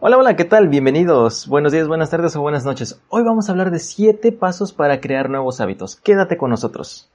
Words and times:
Hola, 0.00 0.16
hola, 0.16 0.36
¿qué 0.36 0.44
tal? 0.44 0.68
Bienvenidos. 0.68 1.48
Buenos 1.48 1.72
días, 1.72 1.88
buenas 1.88 2.08
tardes 2.08 2.36
o 2.36 2.40
buenas 2.40 2.64
noches. 2.64 3.02
Hoy 3.08 3.24
vamos 3.24 3.48
a 3.48 3.52
hablar 3.52 3.72
de 3.72 3.80
7 3.80 4.30
pasos 4.30 4.72
para 4.72 5.00
crear 5.00 5.28
nuevos 5.28 5.60
hábitos. 5.60 5.96
Quédate 5.96 6.36
con 6.36 6.50
nosotros. 6.50 7.10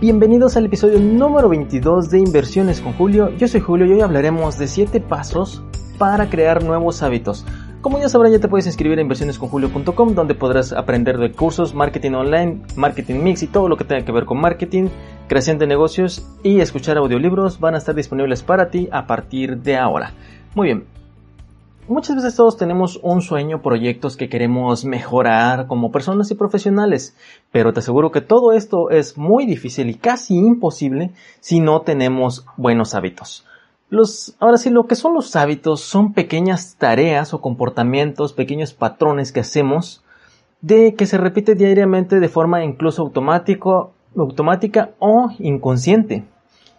Bienvenidos 0.00 0.56
al 0.56 0.66
episodio 0.66 1.00
número 1.00 1.48
22 1.48 2.08
de 2.10 2.20
Inversiones 2.20 2.80
con 2.80 2.92
Julio. 2.92 3.30
Yo 3.30 3.48
soy 3.48 3.60
Julio 3.60 3.84
y 3.84 3.94
hoy 3.94 4.00
hablaremos 4.00 4.60
de 4.60 4.68
7 4.68 5.00
pasos 5.00 5.60
para 5.98 6.30
crear 6.30 6.62
nuevos 6.62 7.02
hábitos. 7.02 7.44
Como 7.80 7.98
ya 7.98 8.08
sabrán, 8.08 8.30
ya 8.30 8.38
te 8.38 8.46
puedes 8.46 8.66
inscribir 8.66 9.00
a 9.00 9.02
inversionesconjulio.com 9.02 10.14
donde 10.14 10.36
podrás 10.36 10.72
aprender 10.72 11.18
de 11.18 11.32
cursos, 11.32 11.74
marketing 11.74 12.12
online, 12.12 12.62
marketing 12.76 13.24
mix 13.24 13.42
y 13.42 13.48
todo 13.48 13.68
lo 13.68 13.76
que 13.76 13.82
tenga 13.82 14.04
que 14.04 14.12
ver 14.12 14.24
con 14.24 14.40
marketing, 14.40 14.88
creación 15.26 15.58
de 15.58 15.66
negocios 15.66 16.28
y 16.44 16.60
escuchar 16.60 16.96
audiolibros 16.96 17.58
van 17.58 17.74
a 17.74 17.78
estar 17.78 17.96
disponibles 17.96 18.44
para 18.44 18.70
ti 18.70 18.88
a 18.92 19.08
partir 19.08 19.62
de 19.62 19.76
ahora. 19.76 20.12
Muy 20.54 20.68
bien, 20.68 20.84
Muchas 21.88 22.16
veces 22.16 22.34
todos 22.34 22.56
tenemos 22.56 22.98
un 23.04 23.22
sueño, 23.22 23.62
proyectos 23.62 24.16
que 24.16 24.28
queremos 24.28 24.84
mejorar 24.84 25.68
como 25.68 25.92
personas 25.92 26.28
y 26.32 26.34
profesionales, 26.34 27.16
pero 27.52 27.72
te 27.72 27.78
aseguro 27.78 28.10
que 28.10 28.20
todo 28.20 28.50
esto 28.50 28.90
es 28.90 29.16
muy 29.16 29.46
difícil 29.46 29.88
y 29.88 29.94
casi 29.94 30.34
imposible 30.34 31.12
si 31.38 31.60
no 31.60 31.82
tenemos 31.82 32.44
buenos 32.56 32.96
hábitos. 32.96 33.46
Los, 33.88 34.34
ahora 34.40 34.56
sí, 34.56 34.70
lo 34.70 34.88
que 34.88 34.96
son 34.96 35.14
los 35.14 35.36
hábitos 35.36 35.80
son 35.80 36.12
pequeñas 36.12 36.74
tareas 36.76 37.32
o 37.32 37.40
comportamientos, 37.40 38.32
pequeños 38.32 38.74
patrones 38.74 39.30
que 39.30 39.40
hacemos 39.40 40.02
de 40.60 40.94
que 40.94 41.06
se 41.06 41.18
repite 41.18 41.54
diariamente 41.54 42.18
de 42.18 42.28
forma 42.28 42.64
incluso 42.64 43.02
automático, 43.02 43.92
automática 44.16 44.90
o 44.98 45.30
inconsciente 45.38 46.24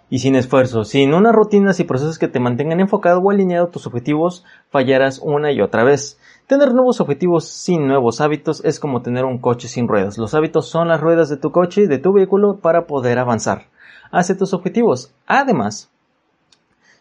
y 0.09 0.19
sin 0.19 0.35
esfuerzo, 0.35 0.85
sin 0.85 1.13
unas 1.13 1.35
rutinas 1.35 1.79
y 1.79 1.83
procesos 1.83 2.17
que 2.17 2.27
te 2.27 2.39
mantengan 2.39 2.79
enfocado 2.79 3.19
o 3.19 3.29
alineado 3.31 3.67
tus 3.67 3.87
objetivos, 3.87 4.45
fallarás 4.69 5.19
una 5.19 5.51
y 5.51 5.61
otra 5.61 5.83
vez. 5.83 6.17
Tener 6.47 6.73
nuevos 6.73 7.01
objetivos 7.01 7.45
sin 7.45 7.87
nuevos 7.87 8.21
hábitos 8.21 8.63
es 8.63 8.79
como 8.79 9.01
tener 9.01 9.25
un 9.25 9.39
coche 9.39 9.67
sin 9.67 9.87
ruedas. 9.87 10.17
Los 10.17 10.33
hábitos 10.33 10.69
son 10.69 10.87
las 10.87 11.01
ruedas 11.01 11.27
de 11.27 11.37
tu 11.37 11.51
coche 11.51 11.87
de 11.87 11.97
tu 11.97 12.13
vehículo 12.13 12.57
para 12.57 12.87
poder 12.87 13.19
avanzar 13.19 13.65
hacia 14.11 14.37
tus 14.37 14.53
objetivos. 14.53 15.13
Además, 15.25 15.89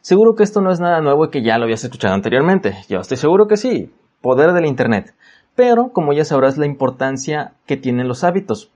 seguro 0.00 0.34
que 0.34 0.42
esto 0.42 0.60
no 0.60 0.72
es 0.72 0.80
nada 0.80 1.00
nuevo 1.00 1.26
y 1.26 1.30
que 1.30 1.42
ya 1.42 1.58
lo 1.58 1.64
habías 1.64 1.84
escuchado 1.84 2.14
anteriormente. 2.14 2.74
Yo 2.88 2.98
estoy 2.98 3.18
seguro 3.18 3.46
que 3.46 3.56
sí. 3.56 3.92
Poder 4.20 4.52
del 4.52 4.66
Internet. 4.66 5.14
Pero, 5.54 5.90
como 5.92 6.12
ya 6.12 6.24
sabrás, 6.24 6.58
la 6.58 6.66
importancia 6.66 7.52
que 7.66 7.76
tienen 7.76 8.08
los 8.08 8.24
hábitos 8.24 8.72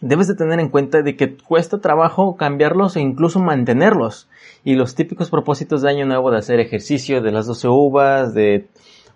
debes 0.00 0.28
de 0.28 0.34
tener 0.34 0.60
en 0.60 0.68
cuenta 0.68 1.02
de 1.02 1.16
que 1.16 1.36
cuesta 1.36 1.80
trabajo 1.80 2.36
cambiarlos 2.36 2.96
e 2.96 3.00
incluso 3.00 3.40
mantenerlos. 3.40 4.28
Y 4.64 4.74
los 4.74 4.94
típicos 4.94 5.30
propósitos 5.30 5.82
de 5.82 5.90
año 5.90 6.06
nuevo 6.06 6.30
de 6.30 6.38
hacer 6.38 6.60
ejercicio, 6.60 7.22
de 7.22 7.32
las 7.32 7.46
12 7.46 7.68
uvas, 7.68 8.34
de 8.34 8.68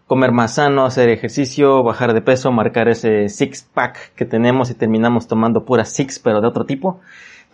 comer 0.06 0.32
más 0.32 0.54
sano, 0.54 0.84
hacer 0.84 1.08
ejercicio, 1.08 1.82
bajar 1.82 2.12
de 2.12 2.20
peso, 2.20 2.52
marcar 2.52 2.88
ese 2.88 3.28
six 3.28 3.62
pack 3.62 4.14
que 4.14 4.24
tenemos 4.24 4.70
y 4.70 4.74
terminamos 4.74 5.26
tomando 5.26 5.64
pura 5.64 5.84
six 5.84 6.18
pero 6.18 6.40
de 6.40 6.48
otro 6.48 6.66
tipo, 6.66 7.00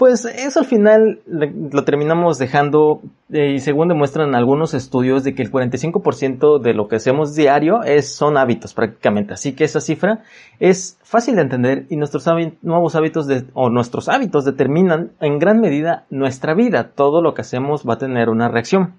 pues 0.01 0.25
eso 0.25 0.61
al 0.61 0.65
final 0.65 1.21
lo 1.27 1.85
terminamos 1.85 2.39
dejando 2.39 3.03
eh, 3.31 3.53
y 3.57 3.59
según 3.59 3.89
demuestran 3.89 4.35
algunos 4.35 4.73
estudios 4.73 5.25
de 5.25 5.35
que 5.35 5.43
el 5.43 5.53
45% 5.53 6.59
de 6.59 6.73
lo 6.73 6.89
que 6.89 6.97
hacemos 6.97 7.35
diario 7.35 7.83
es, 7.83 8.11
son 8.17 8.39
hábitos 8.39 8.73
prácticamente. 8.73 9.35
Así 9.35 9.53
que 9.53 9.65
esa 9.65 9.83
cifra 9.83 10.23
es 10.59 10.97
fácil 11.03 11.37
de 11.37 11.43
entender 11.43 11.85
y 11.91 11.97
nuestros 11.97 12.25
nuevos 12.63 12.95
hábitos 12.97 13.27
o 13.53 13.69
nuestros 13.69 14.09
hábitos 14.09 14.47
determinan 14.47 15.11
en 15.21 15.39
gran 15.39 15.61
medida 15.61 16.07
nuestra 16.09 16.55
vida. 16.55 16.93
Todo 16.95 17.21
lo 17.21 17.35
que 17.35 17.43
hacemos 17.43 17.87
va 17.87 17.93
a 17.93 17.99
tener 17.99 18.31
una 18.31 18.49
reacción. 18.49 18.95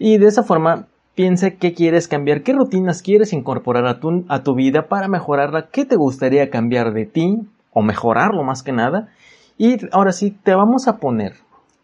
Y 0.00 0.18
de 0.18 0.26
esa 0.26 0.42
forma 0.42 0.88
piensa 1.14 1.52
qué 1.52 1.74
quieres 1.74 2.08
cambiar, 2.08 2.42
qué 2.42 2.54
rutinas 2.54 3.02
quieres 3.02 3.32
incorporar 3.32 3.86
a 3.86 4.00
tu, 4.00 4.24
a 4.26 4.42
tu 4.42 4.56
vida 4.56 4.88
para 4.88 5.06
mejorarla, 5.06 5.68
qué 5.70 5.84
te 5.84 5.94
gustaría 5.94 6.50
cambiar 6.50 6.92
de 6.92 7.06
ti 7.06 7.36
o 7.72 7.82
mejorarlo 7.82 8.42
más 8.42 8.64
que 8.64 8.72
nada 8.72 9.08
y 9.64 9.76
ahora 9.92 10.10
sí, 10.10 10.36
te 10.42 10.56
vamos 10.56 10.88
a 10.88 10.96
poner 10.96 11.34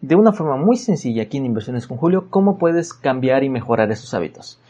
de 0.01 0.17
una 0.17 0.33
forma 0.33 0.57
muy 0.57 0.77
sencilla 0.77 1.23
aquí 1.23 1.37
en 1.37 1.47
Inversiones 1.47 1.87
con 1.87 1.97
Julio 1.97 2.27
cómo 2.29 2.59
puedes 2.59 2.93
cambiar 2.93 3.45
y 3.45 3.51
mejorar 3.51 3.93
esos 3.93 4.15
hábitos. 4.15 4.61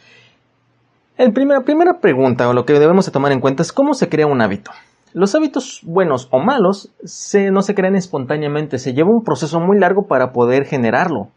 La 1.17 1.31
primera, 1.31 1.61
primera 1.61 1.99
pregunta 2.01 2.47
o 2.47 2.53
lo 2.53 2.65
que 2.65 2.73
debemos 2.73 3.07
de 3.07 3.11
tomar 3.11 3.31
en 3.31 3.39
cuenta 3.39 3.63
es 3.63 3.73
cómo 3.73 3.95
se 3.95 4.09
crea 4.09 4.27
un 4.27 4.43
hábito. 4.43 4.69
Los 5.11 5.33
hábitos 5.33 5.81
buenos 5.83 6.27
o 6.29 6.37
malos 6.37 6.93
se, 7.03 7.49
no 7.49 7.63
se 7.63 7.73
crean 7.73 7.95
espontáneamente, 7.95 8.77
se 8.77 8.93
lleva 8.93 9.09
un 9.09 9.23
proceso 9.23 9.59
muy 9.59 9.79
largo 9.79 10.05
para 10.05 10.31
poder 10.31 10.65
generarlo. 10.65 11.29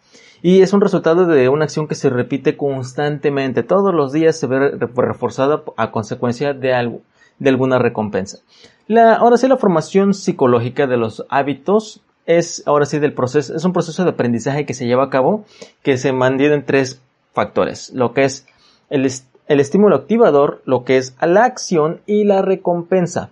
Y 0.43 0.61
es 0.61 0.75
un 0.75 0.83
resultado 0.83 1.25
de 1.25 1.49
una 1.49 1.65
acción 1.65 1.89
que 1.89 1.95
se 1.95 2.11
repite 2.11 2.55
constantemente. 2.55 3.63
Todos 3.63 3.95
los 3.95 4.13
días 4.13 4.39
se 4.39 4.47
ve 4.47 4.73
reforzada 4.95 5.63
a 5.79 5.91
consecuencia 5.91 6.53
de, 6.53 6.75
algo, 6.75 7.01
de 7.43 7.51
alguna 7.51 7.79
recompensa. 7.79 8.39
La, 8.87 9.15
ahora 9.15 9.37
sí, 9.37 9.49
la 9.49 9.57
formación 9.57 10.15
psicológica 10.15 10.87
de 10.87 10.97
los 10.97 11.25
hábitos 11.29 12.01
es, 12.25 12.63
ahora 12.67 12.87
sí, 12.87 12.99
del 12.99 13.15
proceso, 13.15 13.55
es 13.55 13.65
un 13.65 13.73
proceso 13.73 14.05
de 14.05 14.11
aprendizaje 14.11 14.65
que 14.65 14.75
se 14.75 14.87
lleva 14.87 15.05
a 15.05 15.11
cabo 15.11 15.45
que 15.83 15.97
se 15.99 16.13
mantiene 16.13 16.55
en 16.55 16.65
tres 16.65 17.03
factores, 17.33 17.91
lo 17.95 18.13
que 18.13 18.25
es 18.25 18.47
el, 18.91 19.11
el 19.49 19.61
estímulo 19.61 19.97
activador, 19.97 20.63
lo 20.67 20.85
que 20.85 20.99
es 20.99 21.17
la 21.21 21.45
acción 21.45 22.01
y 22.07 22.25
la 22.25 22.43
recompensa. 22.43 23.31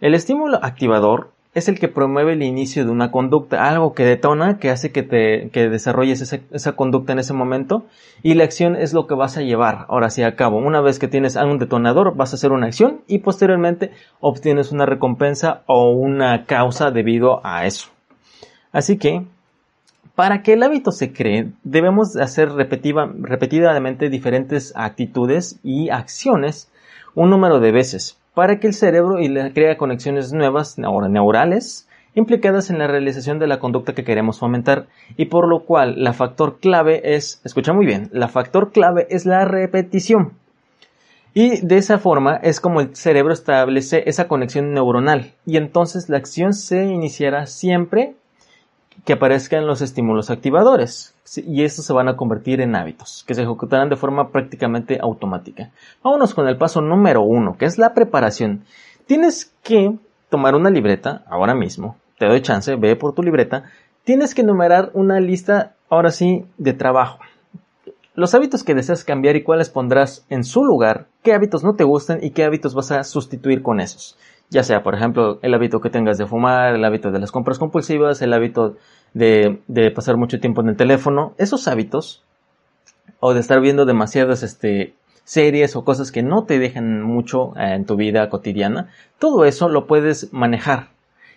El 0.00 0.14
estímulo 0.14 0.58
activador 0.62 1.30
es 1.52 1.68
el 1.68 1.80
que 1.80 1.88
promueve 1.88 2.34
el 2.34 2.42
inicio 2.42 2.84
de 2.84 2.90
una 2.90 3.10
conducta, 3.10 3.68
algo 3.68 3.92
que 3.92 4.04
detona, 4.04 4.58
que 4.58 4.70
hace 4.70 4.92
que 4.92 5.02
te 5.02 5.50
que 5.50 5.68
desarrolles 5.68 6.20
esa, 6.20 6.38
esa, 6.52 6.72
conducta 6.72 7.12
en 7.12 7.18
ese 7.18 7.34
momento 7.34 7.86
y 8.22 8.34
la 8.34 8.44
acción 8.44 8.76
es 8.76 8.92
lo 8.92 9.08
que 9.08 9.14
vas 9.14 9.36
a 9.36 9.42
llevar 9.42 9.86
ahora 9.88 10.10
sí 10.10 10.22
a 10.22 10.36
cabo. 10.36 10.58
Una 10.58 10.80
vez 10.80 11.00
que 11.00 11.08
tienes 11.08 11.34
un 11.34 11.58
detonador, 11.58 12.14
vas 12.14 12.32
a 12.32 12.36
hacer 12.36 12.52
una 12.52 12.66
acción 12.66 13.00
y 13.08 13.18
posteriormente 13.18 13.90
obtienes 14.20 14.70
una 14.70 14.86
recompensa 14.86 15.62
o 15.66 15.90
una 15.90 16.44
causa 16.44 16.92
debido 16.92 17.40
a 17.44 17.66
eso. 17.66 17.88
Así 18.70 18.96
que, 18.96 19.24
para 20.14 20.42
que 20.42 20.52
el 20.52 20.62
hábito 20.62 20.92
se 20.92 21.12
cree, 21.12 21.48
debemos 21.64 22.16
hacer 22.16 22.52
repetidamente 22.52 24.08
diferentes 24.08 24.72
actitudes 24.76 25.58
y 25.64 25.88
acciones 25.88 26.70
un 27.16 27.30
número 27.30 27.58
de 27.58 27.72
veces 27.72 28.19
para 28.40 28.58
que 28.58 28.68
el 28.68 28.72
cerebro 28.72 29.16
crea 29.52 29.76
conexiones 29.76 30.32
nuevas, 30.32 30.78
neurales, 30.78 31.86
implicadas 32.14 32.70
en 32.70 32.78
la 32.78 32.86
realización 32.86 33.38
de 33.38 33.46
la 33.46 33.58
conducta 33.58 33.92
que 33.92 34.02
queremos 34.02 34.38
fomentar 34.38 34.86
y 35.18 35.26
por 35.26 35.46
lo 35.46 35.66
cual 35.66 36.02
la 36.02 36.14
factor 36.14 36.58
clave 36.58 37.02
es, 37.14 37.42
escucha 37.44 37.74
muy 37.74 37.84
bien, 37.84 38.08
la 38.12 38.28
factor 38.28 38.72
clave 38.72 39.06
es 39.10 39.26
la 39.26 39.44
repetición. 39.44 40.32
Y 41.34 41.60
de 41.60 41.76
esa 41.76 41.98
forma 41.98 42.36
es 42.36 42.60
como 42.62 42.80
el 42.80 42.96
cerebro 42.96 43.34
establece 43.34 44.04
esa 44.06 44.26
conexión 44.26 44.72
neuronal 44.72 45.34
y 45.44 45.58
entonces 45.58 46.08
la 46.08 46.16
acción 46.16 46.54
se 46.54 46.86
iniciará 46.86 47.46
siempre 47.46 48.14
que 49.04 49.14
aparezcan 49.14 49.66
los 49.66 49.82
estímulos 49.82 50.30
activadores 50.30 51.14
y 51.36 51.64
estos 51.64 51.84
se 51.84 51.92
van 51.92 52.08
a 52.08 52.16
convertir 52.16 52.60
en 52.60 52.74
hábitos 52.74 53.24
que 53.26 53.34
se 53.34 53.42
ejecutarán 53.42 53.88
de 53.88 53.96
forma 53.96 54.30
prácticamente 54.30 54.98
automática. 55.00 55.70
Vámonos 56.02 56.34
con 56.34 56.48
el 56.48 56.58
paso 56.58 56.80
número 56.80 57.22
uno, 57.22 57.56
que 57.56 57.64
es 57.64 57.78
la 57.78 57.94
preparación. 57.94 58.64
Tienes 59.06 59.52
que 59.62 59.96
tomar 60.28 60.54
una 60.54 60.70
libreta 60.70 61.24
ahora 61.28 61.54
mismo, 61.54 61.96
te 62.18 62.26
doy 62.26 62.42
chance, 62.42 62.74
ve 62.76 62.96
por 62.96 63.14
tu 63.14 63.22
libreta, 63.22 63.64
tienes 64.04 64.34
que 64.34 64.42
enumerar 64.42 64.90
una 64.94 65.20
lista 65.20 65.74
ahora 65.88 66.10
sí 66.10 66.44
de 66.58 66.72
trabajo. 66.72 67.18
Los 68.14 68.34
hábitos 68.34 68.64
que 68.64 68.74
deseas 68.74 69.04
cambiar 69.04 69.36
y 69.36 69.42
cuáles 69.42 69.70
pondrás 69.70 70.26
en 70.28 70.44
su 70.44 70.64
lugar, 70.64 71.06
qué 71.22 71.32
hábitos 71.32 71.64
no 71.64 71.74
te 71.74 71.84
gustan 71.84 72.18
y 72.22 72.30
qué 72.30 72.44
hábitos 72.44 72.74
vas 72.74 72.90
a 72.90 73.04
sustituir 73.04 73.62
con 73.62 73.80
esos 73.80 74.18
ya 74.50 74.62
sea, 74.62 74.82
por 74.82 74.94
ejemplo, 74.94 75.38
el 75.42 75.54
hábito 75.54 75.80
que 75.80 75.90
tengas 75.90 76.18
de 76.18 76.26
fumar, 76.26 76.74
el 76.74 76.84
hábito 76.84 77.10
de 77.10 77.20
las 77.20 77.32
compras 77.32 77.58
compulsivas, 77.58 78.20
el 78.20 78.32
hábito 78.32 78.76
de, 79.14 79.60
de 79.68 79.90
pasar 79.90 80.16
mucho 80.16 80.40
tiempo 80.40 80.60
en 80.60 80.68
el 80.68 80.76
teléfono, 80.76 81.34
esos 81.38 81.68
hábitos, 81.68 82.24
o 83.20 83.32
de 83.32 83.40
estar 83.40 83.60
viendo 83.60 83.84
demasiadas 83.86 84.42
este, 84.42 84.94
series 85.24 85.76
o 85.76 85.84
cosas 85.84 86.10
que 86.10 86.24
no 86.24 86.44
te 86.44 86.58
dejan 86.58 87.02
mucho 87.02 87.56
eh, 87.56 87.74
en 87.74 87.84
tu 87.84 87.94
vida 87.94 88.28
cotidiana, 88.28 88.88
todo 89.20 89.44
eso 89.44 89.68
lo 89.68 89.86
puedes 89.86 90.32
manejar 90.32 90.88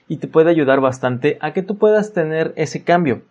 y 0.07 0.17
te 0.17 0.27
puede 0.27 0.49
ayudar 0.49 0.81
bastante 0.81 1.37
a 1.41 1.53
que 1.53 1.61
tú 1.61 1.77
puedas 1.77 2.11
tener 2.11 2.53
ese 2.55 2.83
cambio. 2.83 3.21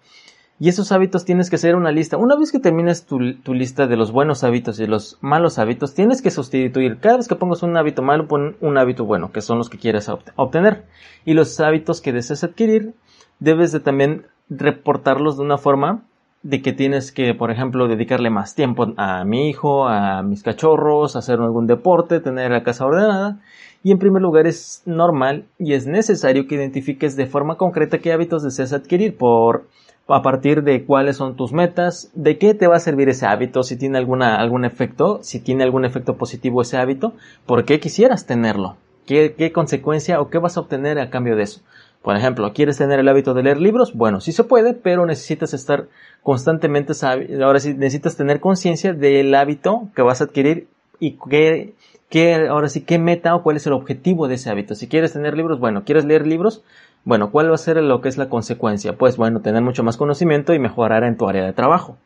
Y 0.62 0.69
esos 0.69 0.93
hábitos 0.93 1.25
tienes 1.25 1.50
que 1.50 1.56
hacer 1.56 1.75
una 1.75 1.91
lista. 1.91 2.17
Una 2.17 2.37
vez 2.37 2.53
que 2.53 2.61
termines 2.61 3.05
tu, 3.05 3.19
lista 3.19 3.88
de 3.88 3.97
los 3.97 4.12
buenos 4.12 4.44
hábitos 4.44 4.79
y 4.79 4.87
los 4.87 5.19
malos 5.20 5.59
hábitos, 5.59 5.93
tienes 5.93 6.23
que 6.23 6.31
sustituir. 6.31 6.99
Cada 7.00 7.17
vez 7.17 7.26
que 7.26 7.35
pongas 7.35 7.64
un 7.64 7.76
hábito 7.76 8.00
malo, 8.00 8.29
pon 8.29 8.55
un 8.61 8.79
hábito 8.79 9.05
bueno, 9.05 9.32
que 9.32 9.41
son 9.41 9.59
los 9.59 9.69
que 9.69 9.79
quieres 9.79 10.09
obtener. 10.37 10.85
Y 11.25 11.35
los 11.35 11.59
hábitos 11.59 12.00
que 12.00 12.12
deseas 12.12 12.44
adquirir, 12.44 12.94
debes 13.41 13.73
de 13.73 13.81
también 13.81 14.26
reportarlos 14.49 15.37
de 15.37 15.43
una 15.43 15.59
forma 15.59 16.05
de 16.44 16.62
que 16.62 16.73
tienes 16.73 17.11
que, 17.11 17.35
por 17.35 17.50
ejemplo, 17.50 17.88
dedicarle 17.88 18.31
más 18.31 18.55
tiempo 18.55 18.87
a 18.99 19.25
mi 19.25 19.49
hijo, 19.49 19.88
a 19.88 20.23
mis 20.23 20.44
cachorros, 20.44 21.17
hacer 21.17 21.41
algún 21.41 21.67
deporte, 21.67 22.20
tener 22.20 22.53
la 22.53 22.62
casa 22.62 22.87
ordenada. 22.87 23.41
Y 23.82 23.91
en 23.91 23.99
primer 23.99 24.23
lugar 24.23 24.47
es 24.47 24.85
normal 24.87 25.47
y 25.59 25.73
es 25.73 25.88
necesario 25.88 26.47
que 26.47 26.55
identifiques 26.55 27.17
de 27.17 27.26
forma 27.26 27.56
concreta 27.56 27.99
qué 27.99 28.12
hábitos 28.12 28.44
deseas 28.44 28.73
adquirir 28.73 29.17
por 29.17 29.67
a 30.08 30.22
partir 30.22 30.62
de 30.62 30.84
cuáles 30.84 31.16
son 31.16 31.37
tus 31.37 31.52
metas, 31.52 32.10
de 32.14 32.38
qué 32.38 32.54
te 32.54 32.66
va 32.66 32.76
a 32.76 32.81
servir 32.81 33.08
ese 33.08 33.26
hábito, 33.26 33.62
si 33.62 33.76
tiene 33.76 33.99
alguna, 33.99 34.37
algún 34.37 34.64
efecto, 34.64 35.20
si 35.22 35.40
tiene 35.40 35.64
algún 35.64 35.84
efecto 35.84 36.16
positivo 36.16 36.62
ese 36.62 36.76
hábito, 36.76 37.14
por 37.46 37.64
qué 37.64 37.81
quisieras 37.81 38.26
tenerlo, 38.26 38.76
qué, 39.06 39.34
qué 39.37 39.52
consecuencia 39.52 40.20
o 40.20 40.28
qué 40.28 40.38
vas 40.38 40.56
a 40.56 40.60
obtener 40.60 40.99
a 40.99 41.10
cambio 41.10 41.37
de 41.37 41.44
eso. 41.44 41.60
Por 42.02 42.16
ejemplo, 42.16 42.52
¿quieres 42.52 42.78
tener 42.78 42.99
el 42.99 43.08
hábito 43.08 43.32
de 43.32 43.44
leer 43.44 43.60
libros? 43.60 43.94
Bueno, 43.94 44.20
sí 44.20 44.32
se 44.32 44.43
puede, 44.43 44.75
pero 44.75 45.06
necesitas 45.06 45.54
estar 45.54 45.87
constantemente, 46.22 46.93
ahora 47.43 47.60
sí 47.60 47.75
necesitas 47.75 48.16
tener 48.16 48.40
conciencia 48.40 48.93
del 48.93 49.32
hábito 49.34 49.88
que 49.94 50.02
vas 50.02 50.20
a 50.20 50.25
adquirir 50.25 50.66
y 50.99 51.16
qué, 51.31 51.75
qué, 52.08 52.34
ahora 52.49 52.69
sí, 52.69 52.81
qué 52.81 52.99
meta 52.99 53.34
o 53.37 53.43
cuál 53.44 53.56
es 53.56 53.66
el 53.69 53.72
objetivo 53.72 54.26
de 54.26 54.34
ese 54.34 54.50
hábito. 54.50 54.75
Si 54.75 54.88
quieres 54.88 55.12
tener 55.12 55.37
libros, 55.37 55.60
bueno, 55.60 55.84
¿quieres 55.84 56.04
leer 56.04 56.26
libros? 56.26 56.64
Bueno, 57.04 57.31
¿cuál 57.32 57.50
va 57.50 57.54
a 57.54 57.58
ser 57.58 57.82
lo 57.82 58.00
que 58.00 58.08
es 58.08 58.16
la 58.16 58.28
consecuencia? 58.28 58.96
Pues 58.96 59.16
bueno, 59.16 59.40
tener 59.40 59.62
mucho 59.62 59.82
más 59.82 59.96
conocimiento 59.96 60.54
y 60.54 60.58
mejorar 60.58 61.02
en 61.02 61.16
tu 61.16 61.28
área 61.28 61.44
de 61.44 61.52
trabajo. 61.52 61.96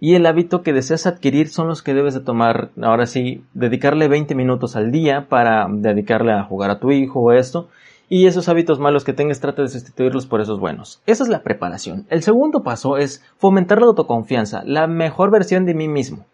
Y 0.00 0.14
el 0.14 0.26
hábito 0.26 0.62
que 0.62 0.72
deseas 0.72 1.06
adquirir 1.06 1.48
son 1.48 1.66
los 1.66 1.82
que 1.82 1.94
debes 1.94 2.14
de 2.14 2.20
tomar, 2.20 2.70
ahora 2.80 3.06
sí, 3.06 3.42
dedicarle 3.54 4.06
20 4.06 4.34
minutos 4.34 4.76
al 4.76 4.92
día 4.92 5.26
para 5.28 5.66
dedicarle 5.68 6.32
a 6.32 6.44
jugar 6.44 6.70
a 6.70 6.78
tu 6.78 6.92
hijo 6.92 7.20
o 7.20 7.32
esto. 7.32 7.68
Y 8.10 8.26
esos 8.26 8.48
hábitos 8.48 8.78
malos 8.78 9.04
que 9.04 9.12
tengas, 9.12 9.40
trata 9.40 9.62
de 9.62 9.68
sustituirlos 9.68 10.26
por 10.26 10.40
esos 10.40 10.60
buenos. 10.60 11.02
Esa 11.06 11.24
es 11.24 11.28
la 11.28 11.42
preparación. 11.42 12.06
El 12.10 12.22
segundo 12.22 12.62
paso 12.62 12.96
es 12.96 13.24
fomentar 13.38 13.80
la 13.80 13.86
autoconfianza, 13.86 14.62
la 14.64 14.86
mejor 14.86 15.30
versión 15.30 15.66
de 15.66 15.74
mí 15.74 15.88
mismo. 15.88 16.24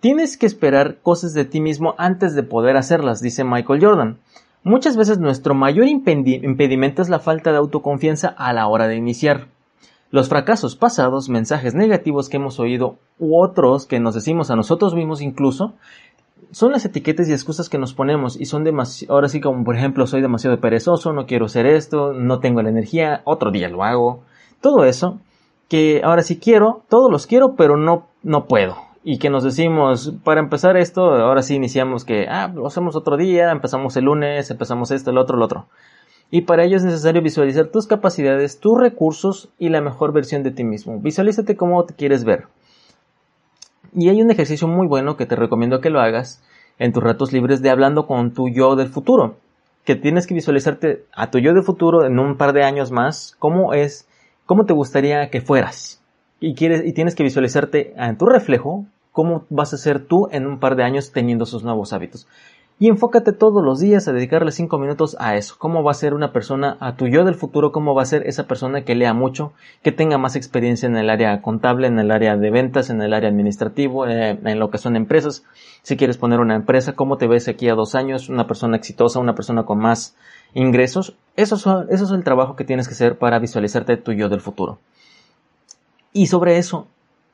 Tienes 0.00 0.36
que 0.36 0.46
esperar 0.46 0.98
cosas 1.02 1.32
de 1.32 1.44
ti 1.44 1.60
mismo 1.60 1.94
antes 1.98 2.34
de 2.34 2.42
poder 2.42 2.76
hacerlas, 2.76 3.20
dice 3.20 3.44
Michael 3.44 3.84
Jordan. 3.84 4.18
Muchas 4.68 4.96
veces 4.96 5.20
nuestro 5.20 5.54
mayor 5.54 5.86
impedimento 5.86 7.00
es 7.00 7.08
la 7.08 7.20
falta 7.20 7.52
de 7.52 7.58
autoconfianza 7.58 8.26
a 8.26 8.52
la 8.52 8.66
hora 8.66 8.88
de 8.88 8.96
iniciar. 8.96 9.46
Los 10.10 10.28
fracasos 10.28 10.74
pasados, 10.74 11.28
mensajes 11.28 11.76
negativos 11.76 12.28
que 12.28 12.38
hemos 12.38 12.58
oído 12.58 12.96
u 13.20 13.40
otros 13.40 13.86
que 13.86 14.00
nos 14.00 14.16
decimos 14.16 14.50
a 14.50 14.56
nosotros 14.56 14.96
mismos 14.96 15.22
incluso, 15.22 15.74
son 16.50 16.72
las 16.72 16.84
etiquetas 16.84 17.28
y 17.28 17.32
excusas 17.32 17.68
que 17.68 17.78
nos 17.78 17.94
ponemos 17.94 18.40
y 18.40 18.46
son 18.46 18.64
demasiado, 18.64 19.14
ahora 19.14 19.28
sí 19.28 19.40
como 19.40 19.62
por 19.62 19.76
ejemplo 19.76 20.04
soy 20.08 20.20
demasiado 20.20 20.58
perezoso, 20.58 21.12
no 21.12 21.26
quiero 21.26 21.46
hacer 21.46 21.64
esto, 21.66 22.12
no 22.12 22.40
tengo 22.40 22.60
la 22.60 22.70
energía, 22.70 23.22
otro 23.22 23.52
día 23.52 23.68
lo 23.68 23.84
hago. 23.84 24.24
Todo 24.60 24.84
eso 24.84 25.20
que 25.68 26.00
ahora 26.02 26.24
sí 26.24 26.40
quiero, 26.40 26.82
todos 26.88 27.08
los 27.08 27.28
quiero, 27.28 27.54
pero 27.54 27.76
no, 27.76 28.08
no 28.24 28.46
puedo 28.46 28.85
y 29.08 29.18
que 29.18 29.30
nos 29.30 29.44
decimos, 29.44 30.14
para 30.24 30.40
empezar 30.40 30.76
esto, 30.76 31.00
ahora 31.00 31.40
sí 31.40 31.54
iniciamos 31.54 32.04
que, 32.04 32.26
ah, 32.28 32.50
lo 32.52 32.66
hacemos 32.66 32.96
otro 32.96 33.16
día, 33.16 33.52
empezamos 33.52 33.96
el 33.96 34.06
lunes, 34.06 34.50
empezamos 34.50 34.90
esto, 34.90 35.12
el 35.12 35.18
otro, 35.18 35.36
el 35.36 35.44
otro. 35.44 35.68
Y 36.28 36.40
para 36.40 36.64
ello 36.64 36.76
es 36.76 36.82
necesario 36.82 37.22
visualizar 37.22 37.68
tus 37.68 37.86
capacidades, 37.86 38.58
tus 38.58 38.76
recursos 38.76 39.48
y 39.60 39.68
la 39.68 39.80
mejor 39.80 40.12
versión 40.12 40.42
de 40.42 40.50
ti 40.50 40.64
mismo. 40.64 40.98
Visualízate 40.98 41.56
cómo 41.56 41.84
te 41.84 41.94
quieres 41.94 42.24
ver. 42.24 42.48
Y 43.94 44.08
hay 44.08 44.20
un 44.20 44.30
ejercicio 44.32 44.66
muy 44.66 44.88
bueno 44.88 45.16
que 45.16 45.24
te 45.24 45.36
recomiendo 45.36 45.80
que 45.80 45.90
lo 45.90 46.00
hagas 46.00 46.42
en 46.80 46.92
tus 46.92 47.00
ratos 47.00 47.32
libres 47.32 47.62
de 47.62 47.70
hablando 47.70 48.08
con 48.08 48.32
tu 48.32 48.48
yo 48.48 48.74
del 48.74 48.88
futuro. 48.88 49.36
Que 49.84 49.94
tienes 49.94 50.26
que 50.26 50.34
visualizarte 50.34 51.04
a 51.14 51.30
tu 51.30 51.38
yo 51.38 51.54
del 51.54 51.62
futuro 51.62 52.04
en 52.06 52.18
un 52.18 52.36
par 52.36 52.52
de 52.52 52.64
años 52.64 52.90
más, 52.90 53.36
cómo 53.38 53.72
es, 53.72 54.08
cómo 54.46 54.64
te 54.64 54.74
gustaría 54.74 55.30
que 55.30 55.40
fueras. 55.40 56.02
Y, 56.40 56.56
quieres, 56.56 56.84
y 56.84 56.92
tienes 56.92 57.14
que 57.14 57.22
visualizarte 57.22 57.94
en 57.96 58.18
tu 58.18 58.26
reflejo 58.26 58.84
cómo 59.16 59.46
vas 59.48 59.72
a 59.72 59.78
ser 59.78 60.04
tú 60.04 60.28
en 60.30 60.46
un 60.46 60.60
par 60.60 60.76
de 60.76 60.84
años 60.84 61.10
teniendo 61.10 61.44
esos 61.44 61.64
nuevos 61.64 61.94
hábitos. 61.94 62.28
Y 62.78 62.88
enfócate 62.88 63.32
todos 63.32 63.64
los 63.64 63.80
días 63.80 64.06
a 64.06 64.12
dedicarle 64.12 64.52
cinco 64.52 64.78
minutos 64.78 65.16
a 65.18 65.36
eso. 65.36 65.54
¿Cómo 65.58 65.82
va 65.82 65.92
a 65.92 65.94
ser 65.94 66.12
una 66.12 66.34
persona, 66.34 66.76
a 66.80 66.96
tu 66.96 67.06
yo 67.06 67.24
del 67.24 67.34
futuro, 67.34 67.72
cómo 67.72 67.94
va 67.94 68.02
a 68.02 68.04
ser 68.04 68.26
esa 68.26 68.46
persona 68.46 68.84
que 68.84 68.94
lea 68.94 69.14
mucho, 69.14 69.54
que 69.82 69.90
tenga 69.90 70.18
más 70.18 70.36
experiencia 70.36 70.86
en 70.86 70.98
el 70.98 71.08
área 71.08 71.40
contable, 71.40 71.86
en 71.86 71.98
el 71.98 72.10
área 72.10 72.36
de 72.36 72.50
ventas, 72.50 72.90
en 72.90 73.00
el 73.00 73.14
área 73.14 73.30
administrativo, 73.30 74.06
eh, 74.06 74.38
en 74.44 74.58
lo 74.58 74.68
que 74.68 74.76
son 74.76 74.96
empresas? 74.96 75.44
Si 75.80 75.96
quieres 75.96 76.18
poner 76.18 76.38
una 76.38 76.54
empresa, 76.54 76.92
¿cómo 76.92 77.16
te 77.16 77.26
ves 77.26 77.48
aquí 77.48 77.70
a 77.70 77.74
dos 77.74 77.94
años? 77.94 78.28
Una 78.28 78.46
persona 78.46 78.76
exitosa, 78.76 79.18
una 79.18 79.34
persona 79.34 79.62
con 79.62 79.78
más 79.78 80.14
ingresos. 80.52 81.16
Eso 81.36 81.54
es, 81.54 81.66
eso 81.88 82.04
es 82.04 82.10
el 82.10 82.22
trabajo 82.22 82.54
que 82.54 82.64
tienes 82.64 82.86
que 82.86 82.92
hacer 82.92 83.16
para 83.16 83.38
visualizarte 83.38 83.96
tu 83.96 84.12
yo 84.12 84.28
del 84.28 84.42
futuro. 84.42 84.78
Y 86.12 86.26
sobre 86.26 86.58
eso, 86.58 86.86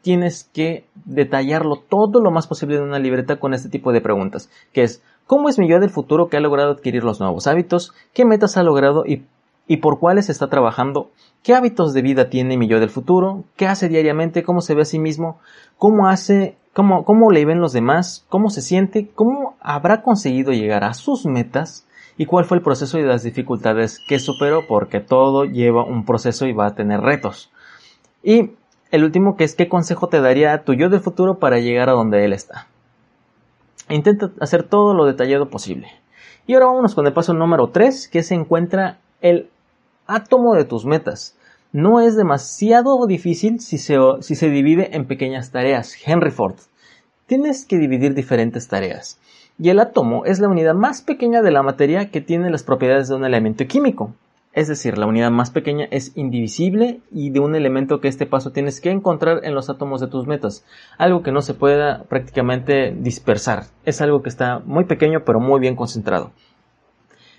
tienes 0.03 0.51
que 0.53 0.85
detallarlo 1.05 1.77
todo 1.77 2.21
lo 2.21 2.31
más 2.31 2.47
posible 2.47 2.77
en 2.77 2.83
una 2.83 2.99
libreta 2.99 3.37
con 3.37 3.55
este 3.55 3.69
tipo 3.69 3.93
de 3.93 4.01
preguntas, 4.01 4.51
que 4.73 4.83
es 4.83 5.03
¿cómo 5.27 5.49
es 5.49 5.59
mi 5.59 5.69
yo 5.69 5.81
del 5.81 5.91
futuro 5.91 6.29
que 6.29 6.37
ha 6.37 6.41
logrado 6.41 6.73
adquirir 6.73 7.05
los 7.05 7.21
nuevos 7.21 7.47
hábitos? 7.47 7.93
¿Qué 8.13 8.25
metas 8.25 8.57
ha 8.57 8.63
logrado 8.63 9.05
y, 9.07 9.25
y 9.67 9.79
por 9.79 9.99
cuáles 9.99 10.29
está 10.29 10.49
trabajando? 10.49 11.11
¿Qué 11.43 11.55
hábitos 11.55 11.95
de 11.95 12.03
vida 12.03 12.29
tiene 12.29 12.57
mi 12.57 12.69
yo 12.69 12.81
del 12.81 12.91
futuro? 12.91 13.45
¿Qué 13.57 13.67
hace 13.67 13.89
diariamente? 13.89 14.43
¿Cómo 14.43 14.61
se 14.61 14.75
ve 14.75 14.83
a 14.83 14.87
sí 14.87 14.99
mismo? 14.99 15.39
¿Cómo 15.79 16.09
hace? 16.09 16.57
¿Cómo, 16.73 17.05
cómo 17.05 17.31
le 17.31 17.45
ven 17.45 17.61
los 17.61 17.73
demás? 17.73 18.25
¿Cómo 18.29 18.51
se 18.51 18.63
siente? 18.63 19.11
¿Cómo 19.15 19.57
habrá 19.61 20.03
conseguido 20.03 20.53
llegar 20.53 20.85
a 20.85 20.95
sus 20.95 21.27
metas? 21.27 21.87
¿Y 22.17 22.27
cuál 22.27 22.45
fue 22.45 22.59
el 22.59 22.63
proceso 22.63 22.99
y 22.99 23.03
las 23.03 23.23
dificultades 23.23 23.99
que 24.07 24.19
superó? 24.19 24.67
Porque 24.69 25.01
todo 25.01 25.45
lleva 25.45 25.85
un 25.85 26.05
proceso 26.05 26.47
y 26.47 26.53
va 26.53 26.67
a 26.67 26.75
tener 26.75 27.01
retos. 27.01 27.51
Y 28.23 28.53
el 28.93 29.05
último 29.05 29.37
que 29.37 29.45
es 29.45 29.57
qué 29.57 29.69
consejo 29.69 30.09
te 30.09 30.21
daría 30.21 30.65
tu 30.65 30.75
yo 30.75 30.91
del 30.91 31.01
futuro 31.01 31.39
para 31.39 31.59
llegar 31.59 31.89
a 31.89 31.95
donde 31.95 32.25
él 32.25 32.33
está. 32.33 32.69
Intenta 33.89 34.31
hacer 34.39 34.63
todo 34.63 34.95
lo 34.95 35.07
detallado 35.07 35.49
posible. 35.49 35.89
Y 36.47 36.55
ahora 36.55 36.67
vámonos 36.67 36.95
con 36.95 37.07
el 37.07 37.15
paso 37.15 37.33
número 37.33 37.71
3, 37.71 38.09
que 38.09 38.23
se 38.23 38.35
encuentra 38.35 38.99
el 39.23 39.49
átomo 40.07 40.55
de 40.55 40.65
tus 40.65 40.85
metas. 40.85 41.37
No 41.73 42.01
es 42.01 42.17
demasiado 42.17 43.07
difícil 43.07 43.61
si 43.61 43.79
se, 43.79 43.97
si 44.21 44.35
se 44.35 44.51
divide 44.51 44.95
en 44.95 45.07
pequeñas 45.07 45.51
tareas. 45.51 45.97
Henry 46.05 46.31
Ford. 46.31 46.57
Tienes 47.27 47.65
que 47.65 47.79
dividir 47.79 48.13
diferentes 48.13 48.69
tareas. 48.69 49.19
Y 49.59 49.71
el 49.71 49.81
átomo 49.81 50.27
es 50.27 50.39
la 50.39 50.49
unidad 50.49 50.75
más 50.75 51.01
pequeña 51.01 51.41
de 51.41 51.51
la 51.51 51.63
materia 51.63 52.11
que 52.11 52.21
tiene 52.21 52.51
las 52.51 52.63
propiedades 52.63 53.09
de 53.09 53.15
un 53.15 53.25
elemento 53.25 53.65
químico. 53.67 54.13
Es 54.55 54.69
decir, 54.69 54.99
la 54.99 55.07
unidad 55.07 55.31
más 55.31 55.51
pequeña 55.51 55.87
es 55.91 56.13
indivisible 56.15 57.01
y 57.11 57.31
de 57.31 57.41
un 57.41 57.57
elemento 57.57 58.01
que 58.01 58.09
este 58.09 58.27
paso 58.27 58.53
tienes 58.53 58.83
que 58.83 58.91
encontrar 58.91 59.41
en 59.45 59.55
los 59.55 59.71
átomos 59.71 60.03
de 60.03 60.09
tus 60.09 60.27
metas. 60.27 60.67
Algo 60.99 61.23
que 61.23 61.33
no 61.33 61.41
se 61.41 61.55
pueda 61.55 62.05
prácticamente 62.05 62.93
dispersar. 62.93 63.65
Es 63.87 64.03
algo 64.03 64.23
que 64.23 64.29
está 64.29 64.59
muy 64.67 64.85
pequeño 64.85 65.25
pero 65.25 65.41
muy 65.41 65.59
bien 65.59 65.75
concentrado. 65.75 66.33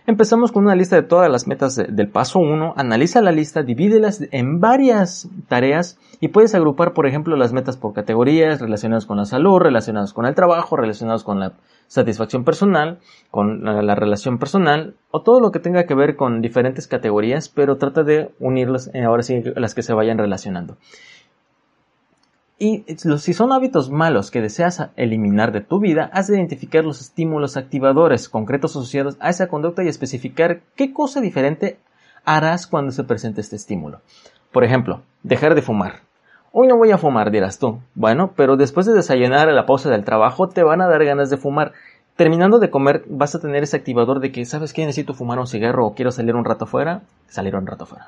Empezamos 0.05 0.51
con 0.51 0.65
una 0.65 0.75
lista 0.75 0.97
de 0.97 1.03
todas 1.03 1.31
las 1.31 1.47
metas 1.47 1.77
del 1.77 2.09
paso 2.09 2.39
1, 2.39 2.73
analiza 2.75 3.21
la 3.21 3.31
lista, 3.31 3.63
divídelas 3.63 4.21
en 4.31 4.59
varias 4.59 5.29
tareas 5.47 5.97
y 6.19 6.27
puedes 6.27 6.53
agrupar, 6.55 6.91
por 6.91 7.07
ejemplo, 7.07 7.37
las 7.37 7.53
metas 7.53 7.77
por 7.77 7.93
categorías 7.93 8.59
relacionadas 8.59 9.05
con 9.05 9.15
la 9.15 9.23
salud, 9.23 9.59
relacionadas 9.59 10.11
con 10.11 10.25
el 10.25 10.35
trabajo, 10.35 10.75
relacionadas 10.75 11.23
con 11.23 11.39
la 11.39 11.53
satisfacción 11.87 12.43
personal, 12.43 12.99
con 13.31 13.63
la, 13.63 13.95
relación 13.95 14.39
personal 14.39 14.95
o 15.09 15.21
todo 15.21 15.39
lo 15.39 15.51
que 15.51 15.59
tenga 15.59 15.85
que 15.85 15.95
ver 15.95 16.17
con 16.17 16.41
diferentes 16.41 16.89
categorías, 16.89 17.47
pero 17.47 17.77
trata 17.77 18.03
de 18.03 18.29
unirlas 18.39 18.91
eh, 18.93 19.03
ahora 19.03 19.23
sí 19.23 19.41
las 19.55 19.73
que 19.73 19.83
se 19.83 19.93
vayan 19.93 20.17
relacionando. 20.17 20.75
Y 22.59 22.85
si 22.97 23.33
son 23.33 23.51
hábitos 23.51 23.89
malos 23.89 24.31
que 24.31 24.41
deseas 24.41 24.89
eliminar 24.95 25.51
de 25.51 25.61
tu 25.61 25.79
vida, 25.79 26.09
has 26.13 26.27
de 26.27 26.37
identificar 26.37 26.85
los 26.85 27.01
estímulos 27.01 27.57
activadores 27.57 28.29
concretos 28.29 28.71
asociados 28.71 29.17
a 29.19 29.29
esa 29.29 29.47
conducta 29.47 29.83
y 29.83 29.87
especificar 29.87 30.61
qué 30.75 30.93
cosa 30.93 31.19
diferente 31.19 31.79
harás 32.25 32.67
cuando 32.67 32.91
se 32.91 33.03
presente 33.03 33.41
este 33.41 33.55
estímulo. 33.55 34.01
Por 34.51 34.63
ejemplo, 34.63 35.01
dejar 35.23 35.55
de 35.55 35.61
fumar. 35.61 36.01
Hoy 36.51 36.67
no 36.67 36.77
voy 36.77 36.91
a 36.91 36.99
fumar, 36.99 37.31
dirás 37.31 37.57
tú. 37.57 37.79
Bueno, 37.95 38.33
pero 38.35 38.55
después 38.55 38.85
de 38.85 38.93
desayunar 38.93 39.49
a 39.49 39.53
la 39.53 39.65
pausa 39.65 39.89
del 39.89 40.05
trabajo 40.05 40.47
te 40.47 40.61
van 40.61 40.81
a 40.81 40.87
dar 40.87 41.03
ganas 41.03 41.31
de 41.31 41.37
fumar. 41.37 41.73
Terminando 42.15 42.59
de 42.59 42.69
comer 42.69 43.03
vas 43.07 43.33
a 43.33 43.39
tener 43.39 43.63
ese 43.63 43.75
activador 43.75 44.19
de 44.19 44.31
que, 44.31 44.45
¿sabes 44.45 44.71
qué? 44.71 44.85
Necesito 44.85 45.13
fumar 45.13 45.39
un 45.39 45.47
cigarro 45.47 45.87
o 45.87 45.93
quiero 45.95 46.11
salir 46.11 46.35
un 46.35 46.45
rato 46.45 46.65
afuera. 46.65 47.01
Salir 47.27 47.55
un 47.55 47.65
rato 47.65 47.85
afuera. 47.85 48.07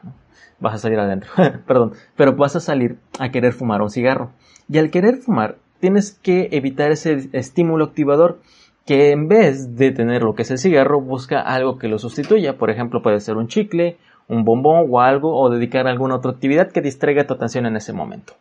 Vas 0.59 0.75
a 0.75 0.77
salir 0.77 1.00
adentro, 1.00 1.31
perdón. 1.67 1.93
Pero 2.15 2.35
vas 2.35 2.55
a 2.55 2.59
salir 2.59 2.97
a 3.19 3.29
querer 3.29 3.53
fumar 3.53 3.81
un 3.81 3.89
cigarro. 3.89 4.31
Y 4.69 4.77
al 4.77 4.91
querer 4.91 5.17
fumar, 5.17 5.57
tienes 5.79 6.12
que 6.12 6.50
evitar 6.51 6.91
ese 6.91 7.29
estímulo 7.33 7.85
activador 7.85 8.39
que 8.85 9.12
en 9.12 9.27
vez 9.27 9.75
de 9.75 9.91
tener 9.91 10.21
lo 10.21 10.35
que 10.35 10.43
es 10.43 10.51
el 10.51 10.59
cigarro, 10.59 11.01
busca 11.01 11.41
algo 11.41 11.79
que 11.79 11.88
lo 11.88 11.97
sustituya. 11.97 12.57
Por 12.57 12.69
ejemplo, 12.69 13.01
puede 13.01 13.19
ser 13.19 13.35
un 13.35 13.47
chicle, 13.47 13.97
un 14.27 14.43
bombón 14.43 14.85
o 14.89 15.01
algo, 15.01 15.35
o 15.35 15.50
dedicar 15.50 15.88
a 15.88 15.91
alguna 15.91 16.15
otra 16.15 16.31
actividad 16.31 16.71
que 16.71 16.81
distraiga 16.81 17.25
tu 17.25 17.33
atención 17.33 17.65
en 17.65 17.75
ese 17.75 17.93
momento. 17.93 18.33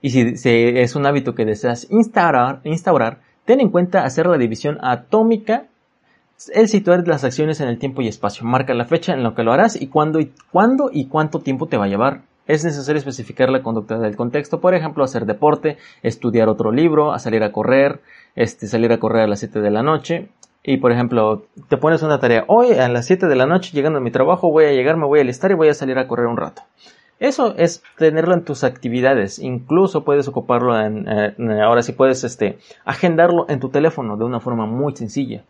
Y 0.00 0.10
si, 0.10 0.34
es 0.44 0.96
un 0.96 1.06
hábito 1.06 1.34
que 1.34 1.44
deseas 1.44 1.90
instaurar, 1.90 2.60
instaurar, 2.64 3.18
ten 3.46 3.60
en 3.60 3.70
cuenta 3.70 4.04
hacer 4.04 4.26
la 4.26 4.36
división 4.36 4.78
atómica, 4.82 5.66
el 6.52 6.68
situar 6.68 7.08
las 7.08 7.24
acciones 7.24 7.60
en 7.60 7.68
el 7.68 7.78
tiempo 7.78 8.02
y 8.02 8.08
espacio. 8.08 8.46
Marca 8.46 8.74
la 8.74 8.84
fecha 8.84 9.14
en 9.14 9.22
lo 9.22 9.34
que 9.34 9.42
lo 9.42 9.52
harás 9.52 9.80
y 9.80 9.86
cuándo 9.86 10.20
y, 10.20 11.06
cuánto 11.06 11.38
tiempo 11.38 11.66
te 11.66 11.78
va 11.78 11.86
a 11.86 11.88
llevar. 11.88 12.22
Es 12.46 12.64
necesario 12.64 12.98
especificar 12.98 13.48
la 13.48 13.62
conducta 13.62 13.98
del 13.98 14.16
contexto, 14.16 14.60
por 14.60 14.74
ejemplo, 14.74 15.02
hacer 15.02 15.24
deporte, 15.24 15.78
estudiar 16.02 16.48
otro 16.48 16.70
libro, 16.70 17.12
a 17.12 17.18
salir 17.18 17.42
a 17.42 17.50
correr, 17.50 18.00
este, 18.34 18.66
salir 18.66 18.92
a 18.92 18.98
correr 18.98 19.22
a 19.22 19.26
las 19.26 19.40
7 19.40 19.60
de 19.60 19.70
la 19.70 19.82
noche, 19.82 20.28
y 20.62 20.78
por 20.78 20.92
ejemplo, 20.92 21.44
te 21.68 21.76
pones 21.76 22.02
una 22.02 22.18
tarea, 22.18 22.44
hoy 22.48 22.72
a 22.72 22.88
las 22.88 23.06
7 23.06 23.26
de 23.26 23.36
la 23.36 23.46
noche 23.46 23.70
llegando 23.72 23.98
a 23.98 24.02
mi 24.02 24.10
trabajo 24.10 24.50
voy 24.50 24.64
a 24.64 24.72
llegar, 24.72 24.96
me 24.96 25.06
voy 25.06 25.20
a 25.20 25.24
listar 25.24 25.52
y 25.52 25.54
voy 25.54 25.68
a 25.68 25.74
salir 25.74 25.96
a 25.98 26.08
correr 26.08 26.26
un 26.26 26.36
rato. 26.36 26.62
Eso 27.18 27.54
es 27.56 27.82
tenerlo 27.96 28.34
en 28.34 28.44
tus 28.44 28.62
actividades. 28.62 29.38
Incluso 29.38 30.04
puedes 30.04 30.28
ocuparlo 30.28 30.78
en, 30.78 31.08
ahora 31.62 31.82
sí 31.82 31.92
puedes, 31.92 32.24
este, 32.24 32.58
agendarlo 32.84 33.46
en 33.48 33.58
tu 33.58 33.70
teléfono 33.70 34.16
de 34.16 34.24
una 34.24 34.40
forma 34.40 34.66
muy 34.66 34.94
sencilla. 34.94 35.44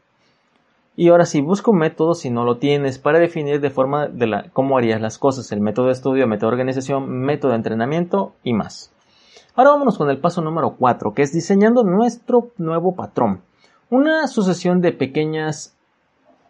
Y 0.94 1.08
ahora 1.08 1.26
sí, 1.26 1.42
busca 1.42 1.70
un 1.70 1.78
método 1.78 2.14
si 2.14 2.30
no 2.30 2.44
lo 2.44 2.56
tienes 2.56 2.98
para 2.98 3.18
definir 3.18 3.60
de 3.60 3.70
forma 3.70 4.06
de 4.08 4.26
la, 4.26 4.48
cómo 4.52 4.78
harías 4.78 5.00
las 5.00 5.18
cosas, 5.18 5.52
el 5.52 5.60
método 5.60 5.86
de 5.86 5.92
estudio, 5.92 6.26
método 6.26 6.50
de 6.50 6.54
organización, 6.54 7.10
método 7.10 7.50
de 7.50 7.56
entrenamiento 7.58 8.32
y 8.42 8.54
más. 8.54 8.92
Ahora 9.54 9.70
vámonos 9.70 9.98
con 9.98 10.08
el 10.08 10.18
paso 10.18 10.40
número 10.40 10.76
4, 10.78 11.12
que 11.12 11.22
es 11.22 11.32
diseñando 11.32 11.82
nuestro 11.82 12.48
nuevo 12.56 12.94
patrón. 12.94 13.42
Una 13.90 14.26
sucesión 14.26 14.80
de 14.80 14.92
pequeñas 14.92 15.76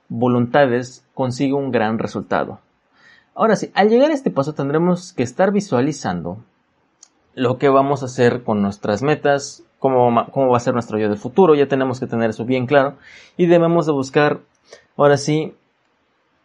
voluntades 0.08 1.04
consigue 1.14 1.54
un 1.54 1.72
gran 1.72 1.98
resultado. 1.98 2.60
Ahora 3.36 3.54
sí, 3.54 3.70
al 3.74 3.90
llegar 3.90 4.10
a 4.10 4.14
este 4.14 4.30
paso 4.30 4.54
tendremos 4.54 5.12
que 5.12 5.22
estar 5.22 5.52
visualizando 5.52 6.38
lo 7.34 7.58
que 7.58 7.68
vamos 7.68 8.02
a 8.02 8.06
hacer 8.06 8.42
con 8.42 8.62
nuestras 8.62 9.02
metas, 9.02 9.62
cómo, 9.78 10.10
va 10.10 10.56
a 10.56 10.60
ser 10.60 10.72
nuestro 10.72 10.98
yo 10.98 11.10
del 11.10 11.18
futuro, 11.18 11.54
ya 11.54 11.68
tenemos 11.68 12.00
que 12.00 12.06
tener 12.06 12.30
eso 12.30 12.46
bien 12.46 12.66
claro 12.66 12.96
y 13.36 13.44
debemos 13.44 13.84
de 13.84 13.92
buscar, 13.92 14.40
ahora 14.96 15.18
sí, 15.18 15.54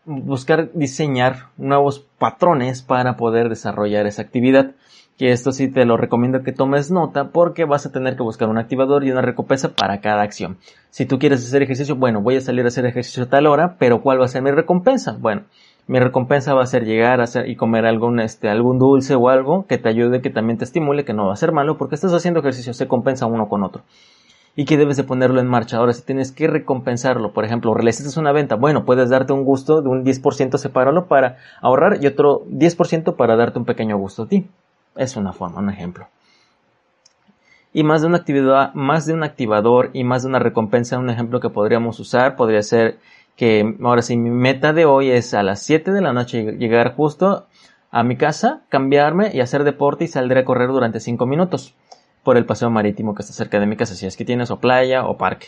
buscar 0.03 0.73
diseñar 0.73 1.47
nuevos 1.55 2.05
patrones 2.19 2.81
para 2.81 3.15
poder 3.15 3.47
desarrollar 3.47 4.05
esa 4.05 4.23
actividad 4.23 4.71
que 5.17 5.31
esto 5.31 5.51
sí 5.51 5.67
te 5.67 5.85
lo 5.85 5.97
recomiendo 5.97 6.41
que 6.41 6.51
tomes 6.51 6.89
nota 6.89 7.29
porque 7.29 7.65
vas 7.65 7.85
a 7.85 7.91
tener 7.91 8.15
que 8.15 8.23
buscar 8.23 8.49
un 8.49 8.57
activador 8.57 9.03
y 9.03 9.11
una 9.11 9.21
recompensa 9.21 9.75
para 9.75 10.01
cada 10.01 10.23
acción. 10.23 10.57
Si 10.89 11.05
tú 11.05 11.19
quieres 11.19 11.45
hacer 11.45 11.61
ejercicio, 11.61 11.95
bueno, 11.95 12.21
voy 12.21 12.37
a 12.37 12.41
salir 12.41 12.65
a 12.65 12.69
hacer 12.69 12.87
ejercicio 12.87 13.23
a 13.23 13.29
tal 13.29 13.45
hora, 13.45 13.75
pero 13.77 14.01
¿cuál 14.01 14.19
va 14.19 14.25
a 14.25 14.29
ser 14.29 14.41
mi 14.41 14.49
recompensa? 14.49 15.15
Bueno, 15.19 15.43
mi 15.87 15.99
recompensa 15.99 16.53
va 16.53 16.63
a 16.63 16.67
ser 16.67 16.85
llegar 16.85 17.19
a 17.19 17.23
hacer 17.23 17.49
y 17.49 17.55
comer 17.55 17.85
algún, 17.85 18.19
este, 18.19 18.49
algún 18.49 18.79
dulce 18.79 19.15
o 19.15 19.29
algo 19.29 19.65
que 19.67 19.77
te 19.77 19.89
ayude, 19.89 20.21
que 20.21 20.29
también 20.29 20.57
te 20.57 20.63
estimule, 20.63 21.05
que 21.05 21.13
no 21.13 21.27
va 21.27 21.33
a 21.33 21.37
ser 21.37 21.51
malo 21.51 21.77
porque 21.77 21.95
estás 21.95 22.13
haciendo 22.13 22.39
ejercicio, 22.39 22.73
se 22.73 22.87
compensa 22.87 23.25
uno 23.25 23.49
con 23.49 23.63
otro. 23.63 23.83
Y 24.55 24.65
que 24.65 24.77
debes 24.77 24.97
de 24.97 25.03
ponerlo 25.03 25.39
en 25.39 25.47
marcha. 25.47 25.77
Ahora, 25.77 25.93
si 25.93 26.03
tienes 26.03 26.31
que 26.31 26.47
recompensarlo, 26.47 27.31
por 27.31 27.45
ejemplo, 27.45 27.73
realizaste 27.73 28.19
una 28.19 28.33
venta, 28.33 28.55
bueno, 28.55 28.83
puedes 28.83 29.09
darte 29.09 29.31
un 29.33 29.45
gusto 29.45 29.81
de 29.81 29.89
un 29.89 30.03
10% 30.03 30.57
separarlo 30.57 31.07
para 31.07 31.37
ahorrar 31.61 32.03
y 32.03 32.07
otro 32.07 32.43
10% 32.47 33.15
para 33.15 33.35
darte 33.35 33.59
un 33.59 33.65
pequeño 33.65 33.97
gusto 33.97 34.23
a 34.23 34.27
ti. 34.27 34.47
Es 34.95 35.15
una 35.15 35.31
forma, 35.31 35.59
un 35.59 35.69
ejemplo. 35.69 36.07
Y 37.73 37.83
más 37.83 38.01
de 38.01 38.07
una 38.07 38.17
actividad, 38.17 38.73
más 38.73 39.05
de 39.05 39.13
un 39.13 39.23
activador 39.23 39.91
y 39.93 40.03
más 40.03 40.23
de 40.23 40.27
una 40.27 40.39
recompensa, 40.39 40.99
un 40.99 41.09
ejemplo 41.09 41.39
que 41.39 41.49
podríamos 41.49 41.99
usar 42.01 42.35
podría 42.35 42.61
ser 42.61 42.97
que 43.41 43.75
ahora 43.81 44.03
sí 44.03 44.17
mi 44.17 44.29
meta 44.29 44.71
de 44.71 44.85
hoy 44.85 45.09
es 45.09 45.33
a 45.33 45.41
las 45.41 45.63
7 45.63 45.91
de 45.91 46.01
la 46.01 46.13
noche 46.13 46.43
llegar 46.59 46.93
justo 46.93 47.47
a 47.89 48.03
mi 48.03 48.15
casa, 48.15 48.61
cambiarme 48.69 49.31
y 49.33 49.39
hacer 49.39 49.63
deporte 49.63 50.03
y 50.03 50.07
saldré 50.09 50.41
a 50.41 50.45
correr 50.45 50.67
durante 50.67 50.99
5 50.99 51.25
minutos 51.25 51.73
por 52.23 52.37
el 52.37 52.45
paseo 52.45 52.69
marítimo 52.69 53.15
que 53.15 53.23
está 53.23 53.33
cerca 53.33 53.59
de 53.59 53.65
mi 53.65 53.77
casa, 53.77 53.95
si 53.95 54.05
es 54.05 54.15
que 54.15 54.25
tienes 54.25 54.51
o 54.51 54.59
playa 54.59 55.05
o 55.05 55.17
parque. 55.17 55.47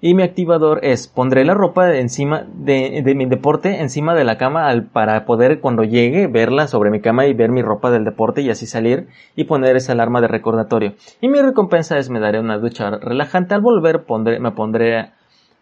Y 0.00 0.14
mi 0.14 0.24
activador 0.24 0.80
es, 0.82 1.06
pondré 1.06 1.44
la 1.44 1.54
ropa 1.54 1.94
encima 1.94 2.48
de, 2.52 3.00
mi 3.14 3.26
deporte 3.26 3.80
encima 3.80 4.16
de 4.16 4.24
la 4.24 4.36
cama 4.36 4.66
al, 4.66 4.86
para 4.86 5.24
poder 5.24 5.60
cuando 5.60 5.84
llegue 5.84 6.26
verla 6.26 6.66
sobre 6.66 6.90
mi 6.90 7.00
cama 7.00 7.26
y 7.26 7.32
ver 7.32 7.52
mi 7.52 7.62
ropa 7.62 7.92
del 7.92 8.04
deporte 8.04 8.42
y 8.42 8.50
así 8.50 8.66
salir 8.66 9.06
y 9.36 9.44
poner 9.44 9.76
esa 9.76 9.92
alarma 9.92 10.20
de 10.20 10.26
recordatorio. 10.26 10.94
Y 11.20 11.28
mi 11.28 11.40
recompensa 11.40 11.96
es 11.96 12.10
me 12.10 12.18
daré 12.18 12.40
una 12.40 12.58
ducha 12.58 12.90
relajante. 12.90 13.54
Al 13.54 13.60
volver 13.60 14.02
pondré, 14.02 14.40
me 14.40 14.50
pondré, 14.50 15.12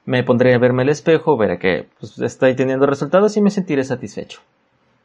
me 0.09 0.25
pondré 0.25 0.55
a 0.55 0.59
verme 0.59 0.85
el 0.85 0.89
espejo, 0.89 1.37
veré 1.37 1.59
que 1.59 1.87
pues, 2.01 2.19
estoy 2.21 2.57
teniendo 2.57 2.87
resultados 2.87 3.37
y 3.37 3.43
me 3.43 3.51
sentiré 3.51 3.85
satisfecho. 3.85 4.41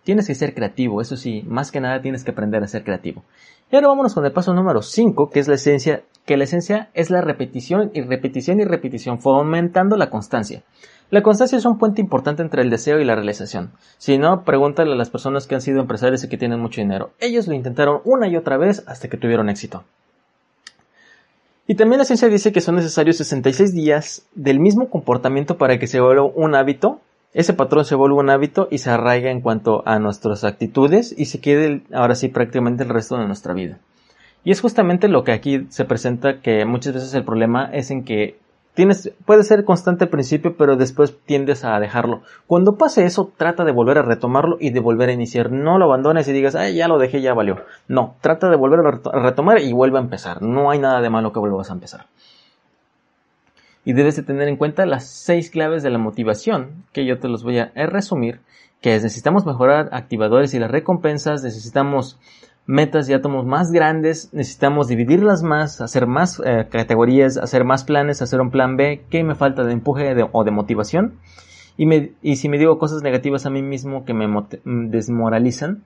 Tienes 0.05 0.27
que 0.27 0.33
ser 0.33 0.53
creativo, 0.53 1.01
eso 1.01 1.17
sí, 1.17 1.43
más 1.45 1.73
que 1.73 1.81
nada 1.81 2.01
tienes 2.01 2.23
que 2.23 2.31
aprender 2.31 2.63
a 2.63 2.67
ser 2.67 2.85
creativo. 2.85 3.21
Y 3.69 3.75
ahora 3.75 3.89
vámonos 3.89 4.13
con 4.13 4.25
el 4.25 4.31
paso 4.31 4.53
número 4.53 4.81
5, 4.81 5.29
que 5.29 5.41
es 5.41 5.49
la 5.49 5.55
esencia, 5.55 6.03
que 6.25 6.37
la 6.37 6.45
esencia 6.45 6.89
es 6.93 7.09
la 7.09 7.19
repetición 7.19 7.91
y 7.93 7.99
repetición 7.99 8.61
y 8.61 8.63
repetición, 8.63 9.19
fomentando 9.19 9.97
la 9.97 10.09
constancia. 10.09 10.63
La 11.09 11.21
constancia 11.21 11.57
es 11.57 11.65
un 11.65 11.77
puente 11.77 11.99
importante 11.99 12.41
entre 12.41 12.61
el 12.61 12.69
deseo 12.69 13.01
y 13.01 13.03
la 13.03 13.15
realización. 13.15 13.73
Si 13.97 14.17
no, 14.17 14.45
pregúntale 14.45 14.93
a 14.93 14.95
las 14.95 15.09
personas 15.09 15.47
que 15.47 15.55
han 15.55 15.61
sido 15.61 15.81
empresarios 15.81 16.23
y 16.23 16.29
que 16.29 16.37
tienen 16.37 16.61
mucho 16.61 16.79
dinero. 16.79 17.11
Ellos 17.19 17.49
lo 17.49 17.55
intentaron 17.55 17.99
una 18.05 18.29
y 18.29 18.37
otra 18.37 18.55
vez 18.55 18.85
hasta 18.87 19.09
que 19.09 19.17
tuvieron 19.17 19.49
éxito. 19.49 19.83
Y 21.67 21.75
también 21.75 21.99
la 21.99 22.05
ciencia 22.05 22.27
dice 22.27 22.51
que 22.51 22.61
son 22.61 22.75
necesarios 22.75 23.17
66 23.17 23.73
días 23.73 24.25
del 24.35 24.59
mismo 24.59 24.89
comportamiento 24.89 25.57
para 25.57 25.79
que 25.79 25.87
se 25.87 26.01
vuelva 26.01 26.25
un 26.25 26.55
hábito 26.55 26.99
ese 27.33 27.53
patrón 27.53 27.83
se 27.83 27.95
vuelve 27.95 28.17
un 28.17 28.29
hábito 28.29 28.67
y 28.69 28.77
se 28.77 28.91
arraiga 28.91 29.31
en 29.31 29.41
cuanto 29.41 29.81
a 29.87 29.97
nuestras 29.97 30.43
actitudes 30.43 31.15
y 31.17 31.25
se 31.25 31.39
quede 31.39 31.81
ahora 31.91 32.13
sí 32.13 32.27
prácticamente 32.27 32.83
el 32.83 32.89
resto 32.89 33.17
de 33.17 33.25
nuestra 33.25 33.53
vida. 33.53 33.79
Y 34.43 34.51
es 34.51 34.61
justamente 34.61 35.07
lo 35.07 35.23
que 35.23 35.31
aquí 35.31 35.65
se 35.69 35.85
presenta 35.85 36.41
que 36.41 36.63
muchas 36.65 36.93
veces 36.93 37.13
el 37.15 37.23
problema 37.23 37.69
es 37.73 37.89
en 37.89 38.03
que 38.03 38.37
tienes, 38.73 39.11
puede 39.25 39.43
ser 39.43 39.65
constante 39.65 40.05
al 40.05 40.09
principio, 40.09 40.55
pero 40.57 40.75
después 40.75 41.17
tiendes 41.25 41.63
a 41.65 41.79
dejarlo. 41.79 42.21
Cuando 42.47 42.77
pase 42.77 43.05
eso, 43.05 43.31
trata 43.35 43.63
de 43.63 43.71
volver 43.71 43.97
a 43.97 44.03
retomarlo 44.03 44.57
y 44.59 44.71
de 44.71 44.79
volver 44.79 45.09
a 45.09 45.13
iniciar. 45.13 45.51
No 45.51 45.77
lo 45.77 45.85
abandones 45.85 46.27
y 46.27 46.33
digas, 46.33 46.55
ay, 46.55 46.75
ya 46.75 46.87
lo 46.87 46.97
dejé, 46.97 47.21
ya 47.21 47.33
valió. 47.33 47.57
No, 47.87 48.15
trata 48.21 48.49
de 48.49 48.55
volver 48.55 48.79
a 48.79 49.19
retomar 49.19 49.59
y 49.59 49.73
vuelve 49.73 49.97
a 49.97 50.01
empezar. 50.01 50.41
No 50.41 50.71
hay 50.71 50.79
nada 50.79 51.01
de 51.01 51.09
malo 51.09 51.31
que 51.33 51.39
vuelvas 51.39 51.69
a 51.69 51.73
empezar 51.73 52.07
y 53.85 53.93
debes 53.93 54.15
de 54.15 54.23
tener 54.23 54.47
en 54.47 54.55
cuenta 54.55 54.85
las 54.85 55.07
seis 55.07 55.49
claves 55.49 55.83
de 55.83 55.89
la 55.89 55.97
motivación, 55.97 56.85
que 56.93 57.05
yo 57.05 57.19
te 57.19 57.27
los 57.27 57.43
voy 57.43 57.59
a 57.59 57.71
resumir, 57.75 58.39
que 58.81 58.95
es 58.95 59.03
necesitamos 59.03 59.45
mejorar 59.45 59.89
activadores 59.93 60.53
y 60.53 60.59
las 60.59 60.69
recompensas, 60.69 61.41
necesitamos 61.41 62.19
metas 62.65 63.09
y 63.09 63.13
átomos 63.13 63.45
más 63.45 63.71
grandes, 63.71 64.29
necesitamos 64.33 64.87
dividirlas 64.87 65.43
más, 65.43 65.81
hacer 65.81 66.07
más 66.07 66.41
eh, 66.45 66.67
categorías, 66.69 67.37
hacer 67.37 67.65
más 67.65 67.83
planes, 67.83 68.21
hacer 68.21 68.41
un 68.41 68.51
plan 68.51 68.77
B, 68.77 69.03
¿qué 69.09 69.23
me 69.23 69.35
falta 69.35 69.63
de 69.63 69.73
empuje 69.73 70.15
o 70.31 70.43
de 70.43 70.51
motivación? 70.51 71.19
Y, 71.75 71.85
me, 71.85 72.11
y 72.21 72.35
si 72.37 72.49
me 72.49 72.57
digo 72.57 72.77
cosas 72.77 73.01
negativas 73.01 73.45
a 73.45 73.49
mí 73.49 73.61
mismo 73.61 74.05
que 74.05 74.13
me 74.13 74.27
desmoralizan, 74.63 75.83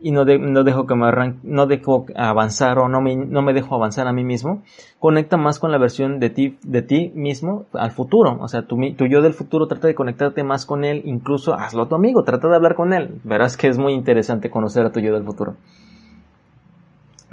y 0.00 0.12
no, 0.12 0.24
no 0.24 0.64
dejo 0.64 0.86
que 0.86 0.94
me 0.94 1.08
arranque, 1.08 1.40
no 1.42 1.66
dejo 1.66 2.06
avanzar 2.14 2.78
o 2.78 2.88
no 2.88 3.00
me, 3.00 3.16
no 3.16 3.42
me 3.42 3.52
dejo 3.52 3.74
avanzar 3.74 4.06
a 4.06 4.12
mí 4.12 4.24
mismo, 4.24 4.62
conecta 4.98 5.36
más 5.36 5.58
con 5.58 5.72
la 5.72 5.78
versión 5.78 6.20
de 6.20 6.30
ti, 6.30 6.56
de 6.62 6.82
ti 6.82 7.12
mismo 7.14 7.66
al 7.72 7.90
futuro. 7.90 8.38
O 8.40 8.48
sea, 8.48 8.62
tu, 8.62 8.76
tu 8.96 9.06
yo 9.06 9.22
del 9.22 9.34
futuro 9.34 9.66
trata 9.66 9.88
de 9.88 9.94
conectarte 9.94 10.44
más 10.44 10.66
con 10.66 10.84
él, 10.84 11.02
incluso 11.04 11.54
hazlo 11.54 11.84
a 11.84 11.88
tu 11.88 11.96
amigo, 11.96 12.22
trata 12.22 12.48
de 12.48 12.56
hablar 12.56 12.76
con 12.76 12.92
él. 12.92 13.20
Verás 13.24 13.56
que 13.56 13.68
es 13.68 13.78
muy 13.78 13.92
interesante 13.92 14.50
conocer 14.50 14.86
a 14.86 14.92
tu 14.92 15.00
yo 15.00 15.12
del 15.12 15.24
futuro. 15.24 15.56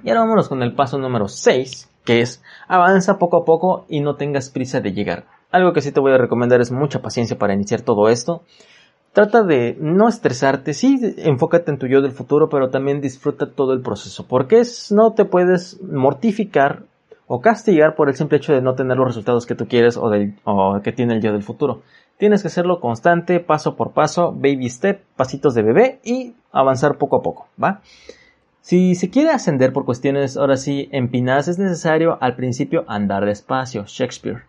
Y 0.05 0.09
ahora 0.09 0.21
vámonos 0.21 0.49
con 0.49 0.61
el 0.61 0.75
paso 0.75 0.99
número 0.99 1.27
6, 1.27 1.89
que 2.05 2.21
es 2.21 2.43
avanza 2.67 3.17
poco 3.17 3.37
a 3.37 3.43
poco 3.43 3.85
y 3.89 4.01
no 4.01 4.17
tengas 4.17 4.51
prisa 4.51 4.79
de 4.79 4.93
llegar. 4.93 5.25
Algo 5.49 5.73
que 5.73 5.81
sí 5.81 5.91
te 5.91 5.99
voy 5.99 6.11
a 6.13 6.19
recomendar 6.19 6.61
es 6.61 6.71
mucha 6.71 7.01
paciencia 7.01 7.39
para 7.39 7.55
iniciar 7.55 7.81
todo 7.81 8.07
esto. 8.07 8.43
Trata 9.13 9.41
de 9.41 9.75
no 9.79 10.07
estresarte, 10.07 10.75
sí, 10.75 10.99
enfócate 11.17 11.71
en 11.71 11.79
tu 11.79 11.87
yo 11.87 12.03
del 12.03 12.11
futuro, 12.11 12.49
pero 12.49 12.69
también 12.69 13.01
disfruta 13.01 13.51
todo 13.51 13.73
el 13.73 13.81
proceso, 13.81 14.27
porque 14.27 14.61
no 14.91 15.13
te 15.13 15.25
puedes 15.25 15.81
mortificar 15.81 16.83
o 17.25 17.41
castigar 17.41 17.95
por 17.95 18.07
el 18.07 18.15
simple 18.15 18.37
hecho 18.37 18.53
de 18.53 18.61
no 18.61 18.75
tener 18.75 18.97
los 18.97 19.07
resultados 19.07 19.47
que 19.47 19.55
tú 19.55 19.65
quieres 19.67 19.97
o, 19.97 20.11
del, 20.11 20.35
o 20.43 20.81
que 20.83 20.91
tiene 20.91 21.15
el 21.15 21.21
yo 21.23 21.31
del 21.31 21.41
futuro. 21.41 21.81
Tienes 22.19 22.43
que 22.43 22.49
hacerlo 22.49 22.79
constante, 22.79 23.39
paso 23.39 23.75
por 23.75 23.93
paso, 23.93 24.31
baby 24.33 24.69
step, 24.69 25.01
pasitos 25.15 25.55
de 25.55 25.63
bebé 25.63 25.99
y 26.03 26.35
avanzar 26.51 26.99
poco 26.99 27.17
a 27.17 27.23
poco, 27.23 27.47
¿va? 27.61 27.81
Si 28.65 28.95
se 28.95 29.11
quiere 29.11 29.29
ascender 29.29 29.73
por 29.73 29.85
cuestiones 29.85 30.37
ahora 30.37 30.57
sí 30.57 30.89
empinadas, 30.91 31.47
es 31.47 31.59
necesario 31.59 32.17
al 32.19 32.35
principio 32.35 32.83
andar 32.87 33.23
despacio, 33.23 33.83
Shakespeare. 33.85 34.45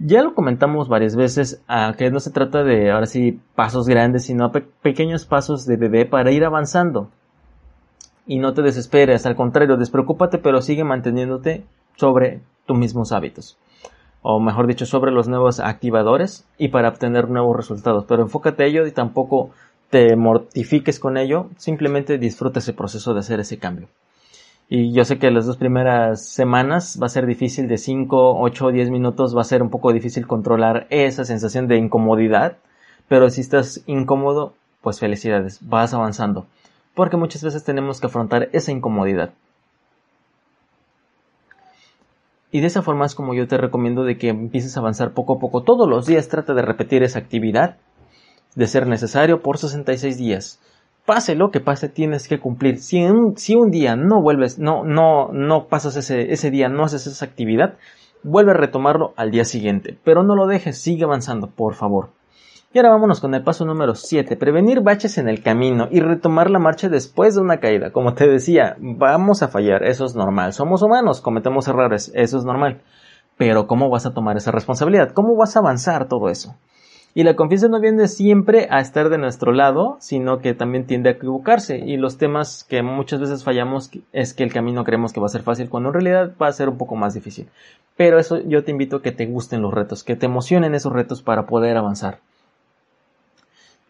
Ya 0.00 0.24
lo 0.24 0.34
comentamos 0.34 0.88
varias 0.88 1.14
veces, 1.14 1.62
que 1.98 2.10
no 2.10 2.18
se 2.18 2.32
trata 2.32 2.64
de 2.64 2.90
ahora 2.90 3.06
sí 3.06 3.38
pasos 3.54 3.86
grandes, 3.86 4.24
sino 4.24 4.50
pequeños 4.50 5.24
pasos 5.24 5.66
de 5.66 5.76
bebé 5.76 6.04
para 6.04 6.32
ir 6.32 6.44
avanzando. 6.44 7.10
Y 8.26 8.40
no 8.40 8.54
te 8.54 8.62
desesperes, 8.62 9.24
al 9.24 9.36
contrario, 9.36 9.76
despreocúpate, 9.76 10.38
pero 10.38 10.60
sigue 10.60 10.82
manteniéndote 10.82 11.64
sobre 11.94 12.40
tus 12.66 12.76
mismos 12.76 13.12
hábitos. 13.12 13.56
O 14.22 14.40
mejor 14.40 14.66
dicho, 14.66 14.84
sobre 14.84 15.12
los 15.12 15.28
nuevos 15.28 15.60
activadores 15.60 16.44
y 16.58 16.70
para 16.70 16.88
obtener 16.88 17.30
nuevos 17.30 17.56
resultados. 17.56 18.04
Pero 18.08 18.22
enfócate 18.22 18.64
a 18.64 18.66
ello 18.66 18.84
y 18.84 18.90
tampoco 18.90 19.50
te 19.92 20.16
mortifiques 20.16 20.98
con 20.98 21.18
ello, 21.18 21.50
simplemente 21.58 22.16
disfruta 22.16 22.60
ese 22.60 22.72
proceso 22.72 23.12
de 23.12 23.20
hacer 23.20 23.40
ese 23.40 23.58
cambio. 23.58 23.88
Y 24.70 24.94
yo 24.94 25.04
sé 25.04 25.18
que 25.18 25.30
las 25.30 25.44
dos 25.44 25.58
primeras 25.58 26.26
semanas 26.26 26.98
va 27.00 27.08
a 27.08 27.10
ser 27.10 27.26
difícil, 27.26 27.68
de 27.68 27.76
5, 27.76 28.40
8 28.40 28.64
o 28.64 28.72
10 28.72 28.88
minutos 28.88 29.36
va 29.36 29.42
a 29.42 29.44
ser 29.44 29.62
un 29.62 29.68
poco 29.68 29.92
difícil 29.92 30.26
controlar 30.26 30.86
esa 30.88 31.26
sensación 31.26 31.68
de 31.68 31.76
incomodidad, 31.76 32.56
pero 33.06 33.28
si 33.28 33.42
estás 33.42 33.82
incómodo, 33.84 34.54
pues 34.80 34.98
felicidades, 34.98 35.58
vas 35.60 35.92
avanzando, 35.92 36.46
porque 36.94 37.18
muchas 37.18 37.44
veces 37.44 37.62
tenemos 37.62 38.00
que 38.00 38.06
afrontar 38.06 38.48
esa 38.52 38.72
incomodidad. 38.72 39.34
Y 42.50 42.62
de 42.62 42.66
esa 42.66 42.80
forma 42.80 43.04
es 43.04 43.14
como 43.14 43.34
yo 43.34 43.46
te 43.46 43.58
recomiendo 43.58 44.04
de 44.04 44.16
que 44.16 44.30
empieces 44.30 44.74
a 44.78 44.80
avanzar 44.80 45.12
poco 45.12 45.34
a 45.34 45.38
poco. 45.38 45.64
Todos 45.64 45.86
los 45.86 46.06
días 46.06 46.28
trata 46.28 46.54
de 46.54 46.62
repetir 46.62 47.02
esa 47.02 47.18
actividad, 47.18 47.76
de 48.54 48.66
ser 48.66 48.86
necesario, 48.86 49.42
por 49.42 49.58
66 49.58 50.18
días. 50.18 50.60
Pase 51.06 51.34
lo 51.34 51.50
que 51.50 51.60
pase, 51.60 51.88
tienes 51.88 52.28
que 52.28 52.38
cumplir. 52.38 52.78
Si 52.78 53.02
un, 53.02 53.36
si 53.36 53.54
un 53.54 53.70
día 53.70 53.96
no 53.96 54.22
vuelves, 54.22 54.58
no, 54.58 54.84
no, 54.84 55.28
no 55.32 55.66
pasas 55.66 55.96
ese, 55.96 56.32
ese 56.32 56.50
día, 56.50 56.68
no 56.68 56.84
haces 56.84 57.06
esa 57.06 57.24
actividad, 57.24 57.74
vuelve 58.22 58.52
a 58.52 58.54
retomarlo 58.54 59.12
al 59.16 59.30
día 59.30 59.44
siguiente. 59.44 59.98
Pero 60.04 60.22
no 60.22 60.36
lo 60.36 60.46
dejes, 60.46 60.78
sigue 60.78 61.04
avanzando, 61.04 61.48
por 61.48 61.74
favor. 61.74 62.10
Y 62.74 62.78
ahora 62.78 62.90
vámonos 62.92 63.20
con 63.20 63.34
el 63.34 63.44
paso 63.44 63.66
número 63.66 63.94
7, 63.94 64.34
prevenir 64.36 64.80
baches 64.80 65.18
en 65.18 65.28
el 65.28 65.42
camino 65.42 65.88
y 65.90 66.00
retomar 66.00 66.48
la 66.48 66.58
marcha 66.58 66.88
después 66.88 67.34
de 67.34 67.42
una 67.42 67.58
caída. 67.58 67.90
Como 67.90 68.14
te 68.14 68.26
decía, 68.26 68.76
vamos 68.78 69.42
a 69.42 69.48
fallar, 69.48 69.82
eso 69.82 70.06
es 70.06 70.14
normal. 70.14 70.54
Somos 70.54 70.82
humanos, 70.82 71.20
cometemos 71.20 71.68
errores, 71.68 72.10
eso 72.14 72.38
es 72.38 72.44
normal. 72.44 72.80
Pero 73.36 73.66
¿cómo 73.66 73.90
vas 73.90 74.06
a 74.06 74.14
tomar 74.14 74.38
esa 74.38 74.52
responsabilidad? 74.52 75.10
¿Cómo 75.12 75.36
vas 75.36 75.54
a 75.54 75.58
avanzar 75.58 76.08
todo 76.08 76.30
eso? 76.30 76.54
Y 77.14 77.24
la 77.24 77.36
confianza 77.36 77.68
no 77.68 77.78
viene 77.78 78.08
siempre 78.08 78.68
a 78.70 78.80
estar 78.80 79.10
de 79.10 79.18
nuestro 79.18 79.52
lado, 79.52 79.96
sino 80.00 80.38
que 80.38 80.54
también 80.54 80.86
tiende 80.86 81.10
a 81.10 81.12
equivocarse. 81.12 81.76
Y 81.78 81.98
los 81.98 82.16
temas 82.16 82.64
que 82.64 82.82
muchas 82.82 83.20
veces 83.20 83.44
fallamos 83.44 83.90
es 84.12 84.32
que 84.32 84.44
el 84.44 84.52
camino 84.52 84.82
creemos 84.82 85.12
que 85.12 85.20
va 85.20 85.26
a 85.26 85.30
ser 85.30 85.42
fácil, 85.42 85.68
cuando 85.68 85.90
en 85.90 85.94
realidad 85.94 86.32
va 86.40 86.46
a 86.46 86.52
ser 86.52 86.70
un 86.70 86.78
poco 86.78 86.96
más 86.96 87.12
difícil. 87.12 87.48
Pero 87.98 88.18
eso 88.18 88.38
yo 88.38 88.64
te 88.64 88.70
invito 88.70 88.96
a 88.96 89.02
que 89.02 89.12
te 89.12 89.26
gusten 89.26 89.60
los 89.60 89.74
retos, 89.74 90.04
que 90.04 90.16
te 90.16 90.24
emocionen 90.24 90.74
esos 90.74 90.92
retos 90.92 91.22
para 91.22 91.44
poder 91.44 91.76
avanzar. 91.76 92.20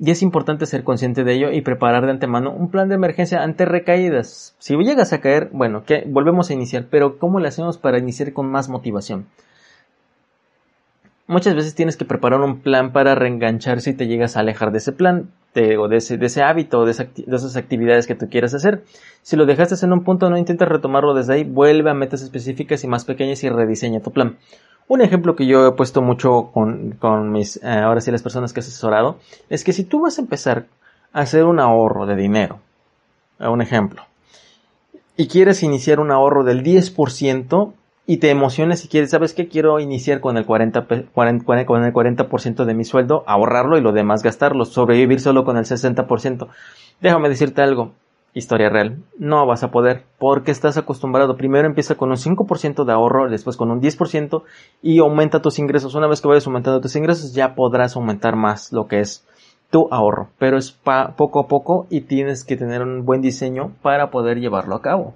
Y 0.01 0.11
es 0.11 0.23
importante 0.23 0.67
ser 0.67 0.83
consciente 0.83 1.23
de 1.23 1.35
ello 1.35 1.53
y 1.53 1.61
preparar 1.61 2.07
de 2.07 2.11
antemano 2.11 2.51
un 2.51 2.71
plan 2.71 2.89
de 2.89 2.97
emergencia 2.97 3.45
ante 3.45 3.67
recaídas. 3.67 4.57
Si 4.59 4.77
llegas 4.77 5.13
a 5.13 5.21
caer, 5.21 5.49
bueno, 5.53 5.85
que 5.85 6.03
volvemos 6.09 6.51
a 6.51 6.55
iniciar, 6.55 6.87
pero 6.91 7.19
¿cómo 7.19 7.39
le 7.39 7.47
hacemos 7.47 7.79
para 7.79 7.99
iniciar 7.99 8.33
con 8.33 8.51
más 8.51 8.69
motivación? 8.69 9.27
Muchas 11.27 11.55
veces 11.55 11.75
tienes 11.75 11.97
que 11.97 12.05
preparar 12.05 12.41
un 12.41 12.61
plan 12.61 12.93
para 12.93 13.15
reenganchar 13.15 13.81
si 13.81 13.95
te 13.95 14.07
llegas 14.07 14.37
a 14.37 14.41
alejar 14.41 14.73
de 14.73 14.79
ese 14.79 14.93
plan, 14.93 15.31
o 15.79 15.89
de 15.89 15.97
ese, 15.97 16.17
de 16.17 16.27
ese 16.27 16.43
hábito, 16.43 16.81
o 16.81 16.85
de, 16.85 16.93
de, 16.95 17.37
esas 17.37 17.57
actividades 17.57 18.07
que 18.07 18.15
tú 18.15 18.29
quieras 18.29 18.55
hacer. 18.55 18.83
Si 19.23 19.37
lo 19.37 19.47
dejaste 19.47 19.85
en 19.85 19.93
un 19.93 20.03
punto, 20.03 20.29
no 20.31 20.37
intentes 20.37 20.69
retomarlo 20.69 21.15
desde 21.15 21.35
ahí, 21.35 21.45
vuelve 21.45 21.91
a 21.91 21.95
metas 21.95 22.23
específicas 22.23 22.83
y 22.85 22.89
más 22.89 23.05
pequeñas 23.05 23.43
y 23.45 23.49
rediseña 23.49 24.01
tu 24.01 24.11
plan. 24.11 24.37
Un 24.89 25.01
ejemplo 25.01 25.37
que 25.37 25.47
yo 25.47 25.67
he 25.67 25.73
puesto 25.73 26.03
mucho 26.03 26.51
con, 26.53 26.93
con 26.93 27.31
mis, 27.31 27.57
eh, 27.63 27.69
ahora 27.69 28.01
sí 28.01 28.11
las 28.11 28.23
personas 28.23 28.53
que 28.53 28.61
he 28.61 28.63
asesorado, 28.63 29.19
es 29.49 29.63
que 29.63 29.73
si 29.73 29.85
tú 29.85 30.01
vas 30.01 30.19
a 30.19 30.23
empezar 30.23 30.67
a 31.13 31.21
hacer 31.21 31.45
un 31.45 31.61
ahorro 31.61 32.07
de 32.07 32.17
dinero, 32.17 32.59
un 33.39 33.63
ejemplo, 33.63 34.03
y 35.17 35.29
quieres 35.29 35.63
iniciar 35.63 36.01
un 36.01 36.11
ahorro 36.11 36.45
del 36.45 36.63
10% 36.63 37.73
y 38.13 38.19
te 38.19 38.29
emociones 38.29 38.85
y 38.85 38.89
quieres, 38.89 39.09
¿sabes 39.09 39.33
qué? 39.33 39.49
Quiero 39.49 39.81
iniciar 39.81 40.21
con 40.21 40.37
el 40.37 40.45
40, 40.45 40.87
40, 41.15 41.47
con 41.65 41.83
el 41.83 41.95
40% 41.95 42.67
de 42.67 42.75
mi 42.75 42.85
sueldo, 42.85 43.25
ahorrarlo 43.27 43.79
y 43.79 43.81
lo 43.81 43.93
demás 43.93 44.23
gastarlo, 44.23 44.67
sobrevivir 44.67 45.19
solo 45.19 45.47
con 45.47 45.57
el 45.57 45.65
60%. 45.65 46.49
Déjame 47.01 47.31
decirte 47.31 47.63
algo, 47.63 47.93
historia 48.35 48.69
real. 48.69 48.99
No 49.19 49.47
vas 49.47 49.63
a 49.65 49.71
poder 49.71 50.05
porque 50.19 50.51
estás 50.51 50.77
acostumbrado. 50.77 51.39
Primero 51.39 51.67
empieza 51.67 51.95
con 51.95 52.11
un 52.11 52.17
5% 52.17 52.85
de 52.85 52.93
ahorro, 52.93 53.31
después 53.31 53.57
con 53.57 53.71
un 53.71 53.81
10% 53.81 54.43
y 54.83 54.99
aumenta 54.99 55.41
tus 55.41 55.59
ingresos. 55.59 55.95
Una 55.95 56.07
vez 56.07 56.21
que 56.21 56.29
vayas 56.29 56.47
aumentando 56.47 56.83
tus 56.83 56.95
ingresos 56.97 57.33
ya 57.33 57.55
podrás 57.55 57.97
aumentar 57.97 58.37
más 58.37 58.75
lo 58.75 58.89
que 58.89 59.01
es 59.01 59.27
tu 59.71 59.89
ahorro. 59.91 60.29
Pero 60.39 60.59
es 60.59 60.71
poco 60.71 61.41
a 61.41 61.49
poco 61.49 61.87
y 61.89 62.03
tienes 62.03 62.45
que 62.45 62.59
tener 62.59 62.83
un 62.83 63.07
buen 63.07 63.23
diseño 63.23 63.73
para 63.81 64.11
poder 64.11 64.39
llevarlo 64.39 64.75
a 64.75 64.83
cabo. 64.83 65.15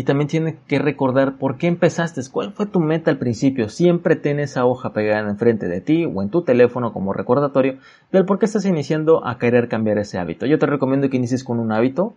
Y 0.00 0.04
también 0.04 0.28
tienes 0.28 0.54
que 0.66 0.78
recordar 0.78 1.36
por 1.36 1.58
qué 1.58 1.66
empezaste, 1.66 2.22
cuál 2.32 2.54
fue 2.54 2.64
tu 2.64 2.80
meta 2.80 3.10
al 3.10 3.18
principio. 3.18 3.68
Siempre 3.68 4.16
ten 4.16 4.40
esa 4.40 4.64
hoja 4.64 4.94
pegada 4.94 5.28
enfrente 5.28 5.68
de 5.68 5.82
ti 5.82 6.06
o 6.06 6.22
en 6.22 6.30
tu 6.30 6.40
teléfono 6.40 6.94
como 6.94 7.12
recordatorio 7.12 7.76
del 8.10 8.24
por 8.24 8.38
qué 8.38 8.46
estás 8.46 8.64
iniciando 8.64 9.26
a 9.28 9.36
querer 9.36 9.68
cambiar 9.68 9.98
ese 9.98 10.18
hábito. 10.18 10.46
Yo 10.46 10.58
te 10.58 10.64
recomiendo 10.64 11.10
que 11.10 11.18
inicies 11.18 11.44
con 11.44 11.60
un 11.60 11.70
hábito 11.70 12.14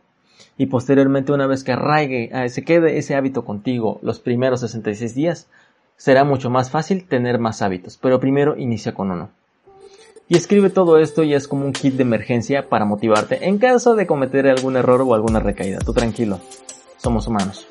y 0.58 0.68
posteriormente 0.68 1.34
una 1.34 1.46
vez 1.46 1.66
que 1.66 1.74
arraigue, 1.74 2.30
ah, 2.32 2.48
se 2.48 2.64
quede 2.64 3.00
ese 3.00 3.16
hábito 3.16 3.44
contigo 3.44 4.00
los 4.02 4.22
primeros 4.22 4.62
66 4.62 5.14
días, 5.14 5.50
será 5.98 6.24
mucho 6.24 6.50
más 6.50 6.72
fácil 6.72 7.06
tener 7.06 7.38
más 7.38 7.62
hábitos. 7.62 8.00
Pero 8.02 8.22
primero 8.22 8.56
inicia 8.56 8.94
con 8.94 9.12
uno. 9.12 9.30
Y 10.30 10.38
escribe 10.38 10.70
todo 10.70 11.00
esto 11.00 11.24
y 11.24 11.34
es 11.34 11.50
como 11.50 11.66
un 11.66 11.74
kit 11.74 11.96
de 11.96 12.04
emergencia 12.04 12.70
para 12.70 12.86
motivarte 12.86 13.46
en 13.46 13.58
caso 13.58 13.96
de 13.96 14.08
cometer 14.08 14.48
algún 14.48 14.78
error 14.78 15.02
o 15.02 15.14
alguna 15.14 15.42
recaída. 15.42 15.80
Tú 15.80 15.92
tranquilo 15.92 16.40
somos 17.04 17.28
humanos. 17.28 17.68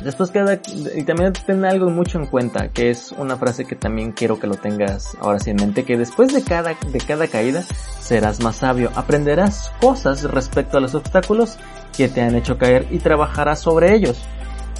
Después 0.00 0.30
queda, 0.30 0.60
y 0.94 1.02
también 1.04 1.32
ten 1.32 1.64
algo 1.64 1.88
mucho 1.88 2.18
en 2.18 2.26
cuenta, 2.26 2.68
que 2.68 2.90
es 2.90 3.12
una 3.12 3.36
frase 3.36 3.64
que 3.64 3.76
también 3.76 4.12
quiero 4.12 4.38
que 4.38 4.46
lo 4.46 4.56
tengas 4.56 5.16
ahora 5.20 5.38
sí 5.38 5.50
en 5.50 5.56
mente, 5.56 5.84
que 5.84 5.96
después 5.96 6.34
de 6.34 6.42
cada, 6.42 6.74
de 6.74 6.98
cada 6.98 7.28
caída 7.28 7.62
serás 7.62 8.42
más 8.42 8.56
sabio, 8.56 8.90
aprenderás 8.94 9.72
cosas 9.80 10.22
respecto 10.24 10.76
a 10.76 10.80
los 10.80 10.94
obstáculos 10.94 11.56
que 11.96 12.08
te 12.08 12.20
han 12.20 12.34
hecho 12.34 12.58
caer 12.58 12.86
y 12.90 12.98
trabajarás 12.98 13.60
sobre 13.60 13.94
ellos 13.94 14.22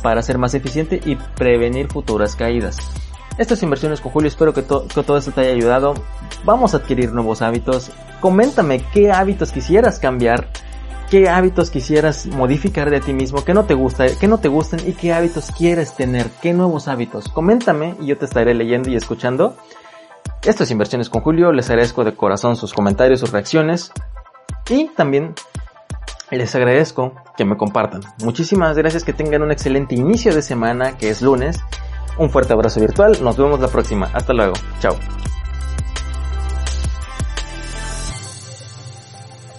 para 0.02 0.22
ser 0.22 0.37
más 0.37 0.52
eficiente 0.52 1.00
y 1.05 1.16
prevenir 1.16 1.88
futuras 1.88 2.37
caídas. 2.37 2.76
Estas 3.38 3.62
inversiones 3.62 4.00
con 4.00 4.12
Julio, 4.12 4.29
espero 4.29 4.52
que, 4.52 4.62
que 4.62 5.02
todo 5.02 5.16
esto 5.16 5.31
te 5.31 5.42
haya 5.42 5.52
ayudado. 5.52 5.94
Vamos 6.44 6.74
a 6.74 6.79
adquirir 6.79 7.12
nuevos 7.12 7.42
hábitos. 7.42 7.90
Coméntame 8.20 8.83
qué 8.92 9.12
hábitos 9.12 9.52
quisieras 9.52 9.98
cambiar 9.98 10.48
qué 11.11 11.29
hábitos 11.29 11.71
quisieras 11.71 12.27
modificar 12.27 12.90
de 12.90 13.01
ti 13.01 13.12
mismo, 13.12 13.45
qué 13.45 13.55
no 13.55 13.64
te 13.64 13.75
gusta, 13.75 14.07
qué 14.21 14.29
no 14.29 14.38
te 14.38 14.49
gustan 14.49 14.81
y 14.87 14.92
qué 14.92 15.12
hábitos 15.12 15.51
quieres 15.51 15.95
tener, 15.95 16.27
qué 16.42 16.53
nuevos 16.53 16.88
hábitos. 16.88 17.29
Coméntame 17.29 17.95
y 18.01 18.07
yo 18.07 18.19
te 18.19 18.25
estaré 18.25 18.55
leyendo 18.55 18.90
y 18.90 18.97
escuchando. 18.97 19.57
Esto 20.42 20.64
es 20.64 20.71
Inversiones 20.71 21.09
con 21.09 21.23
Julio, 21.23 21.53
les 21.53 21.71
agradezco 21.71 22.05
de 22.05 22.14
corazón 22.14 22.57
sus 22.57 22.73
comentarios, 22.73 23.21
sus 23.21 23.33
reacciones 23.33 23.92
y 24.69 24.88
también 24.88 25.35
les 26.31 26.55
agradezco 26.55 27.14
que 27.37 27.45
me 27.45 27.57
compartan. 27.57 28.03
Muchísimas 28.23 28.77
gracias, 28.77 29.05
que 29.05 29.12
tengan 29.12 29.42
un 29.42 29.53
excelente 29.53 29.95
inicio 29.95 30.35
de 30.35 30.42
semana, 30.42 30.97
que 30.99 31.11
es 31.11 31.23
lunes. 31.23 31.61
Un 32.19 32.31
fuerte 32.31 32.53
abrazo 32.53 32.81
virtual, 32.81 33.19
nos 33.23 33.37
vemos 33.37 33.61
la 33.61 33.69
próxima. 33.69 34.11
Hasta 34.12 34.33
luego, 34.33 34.55
chao. 34.81 34.97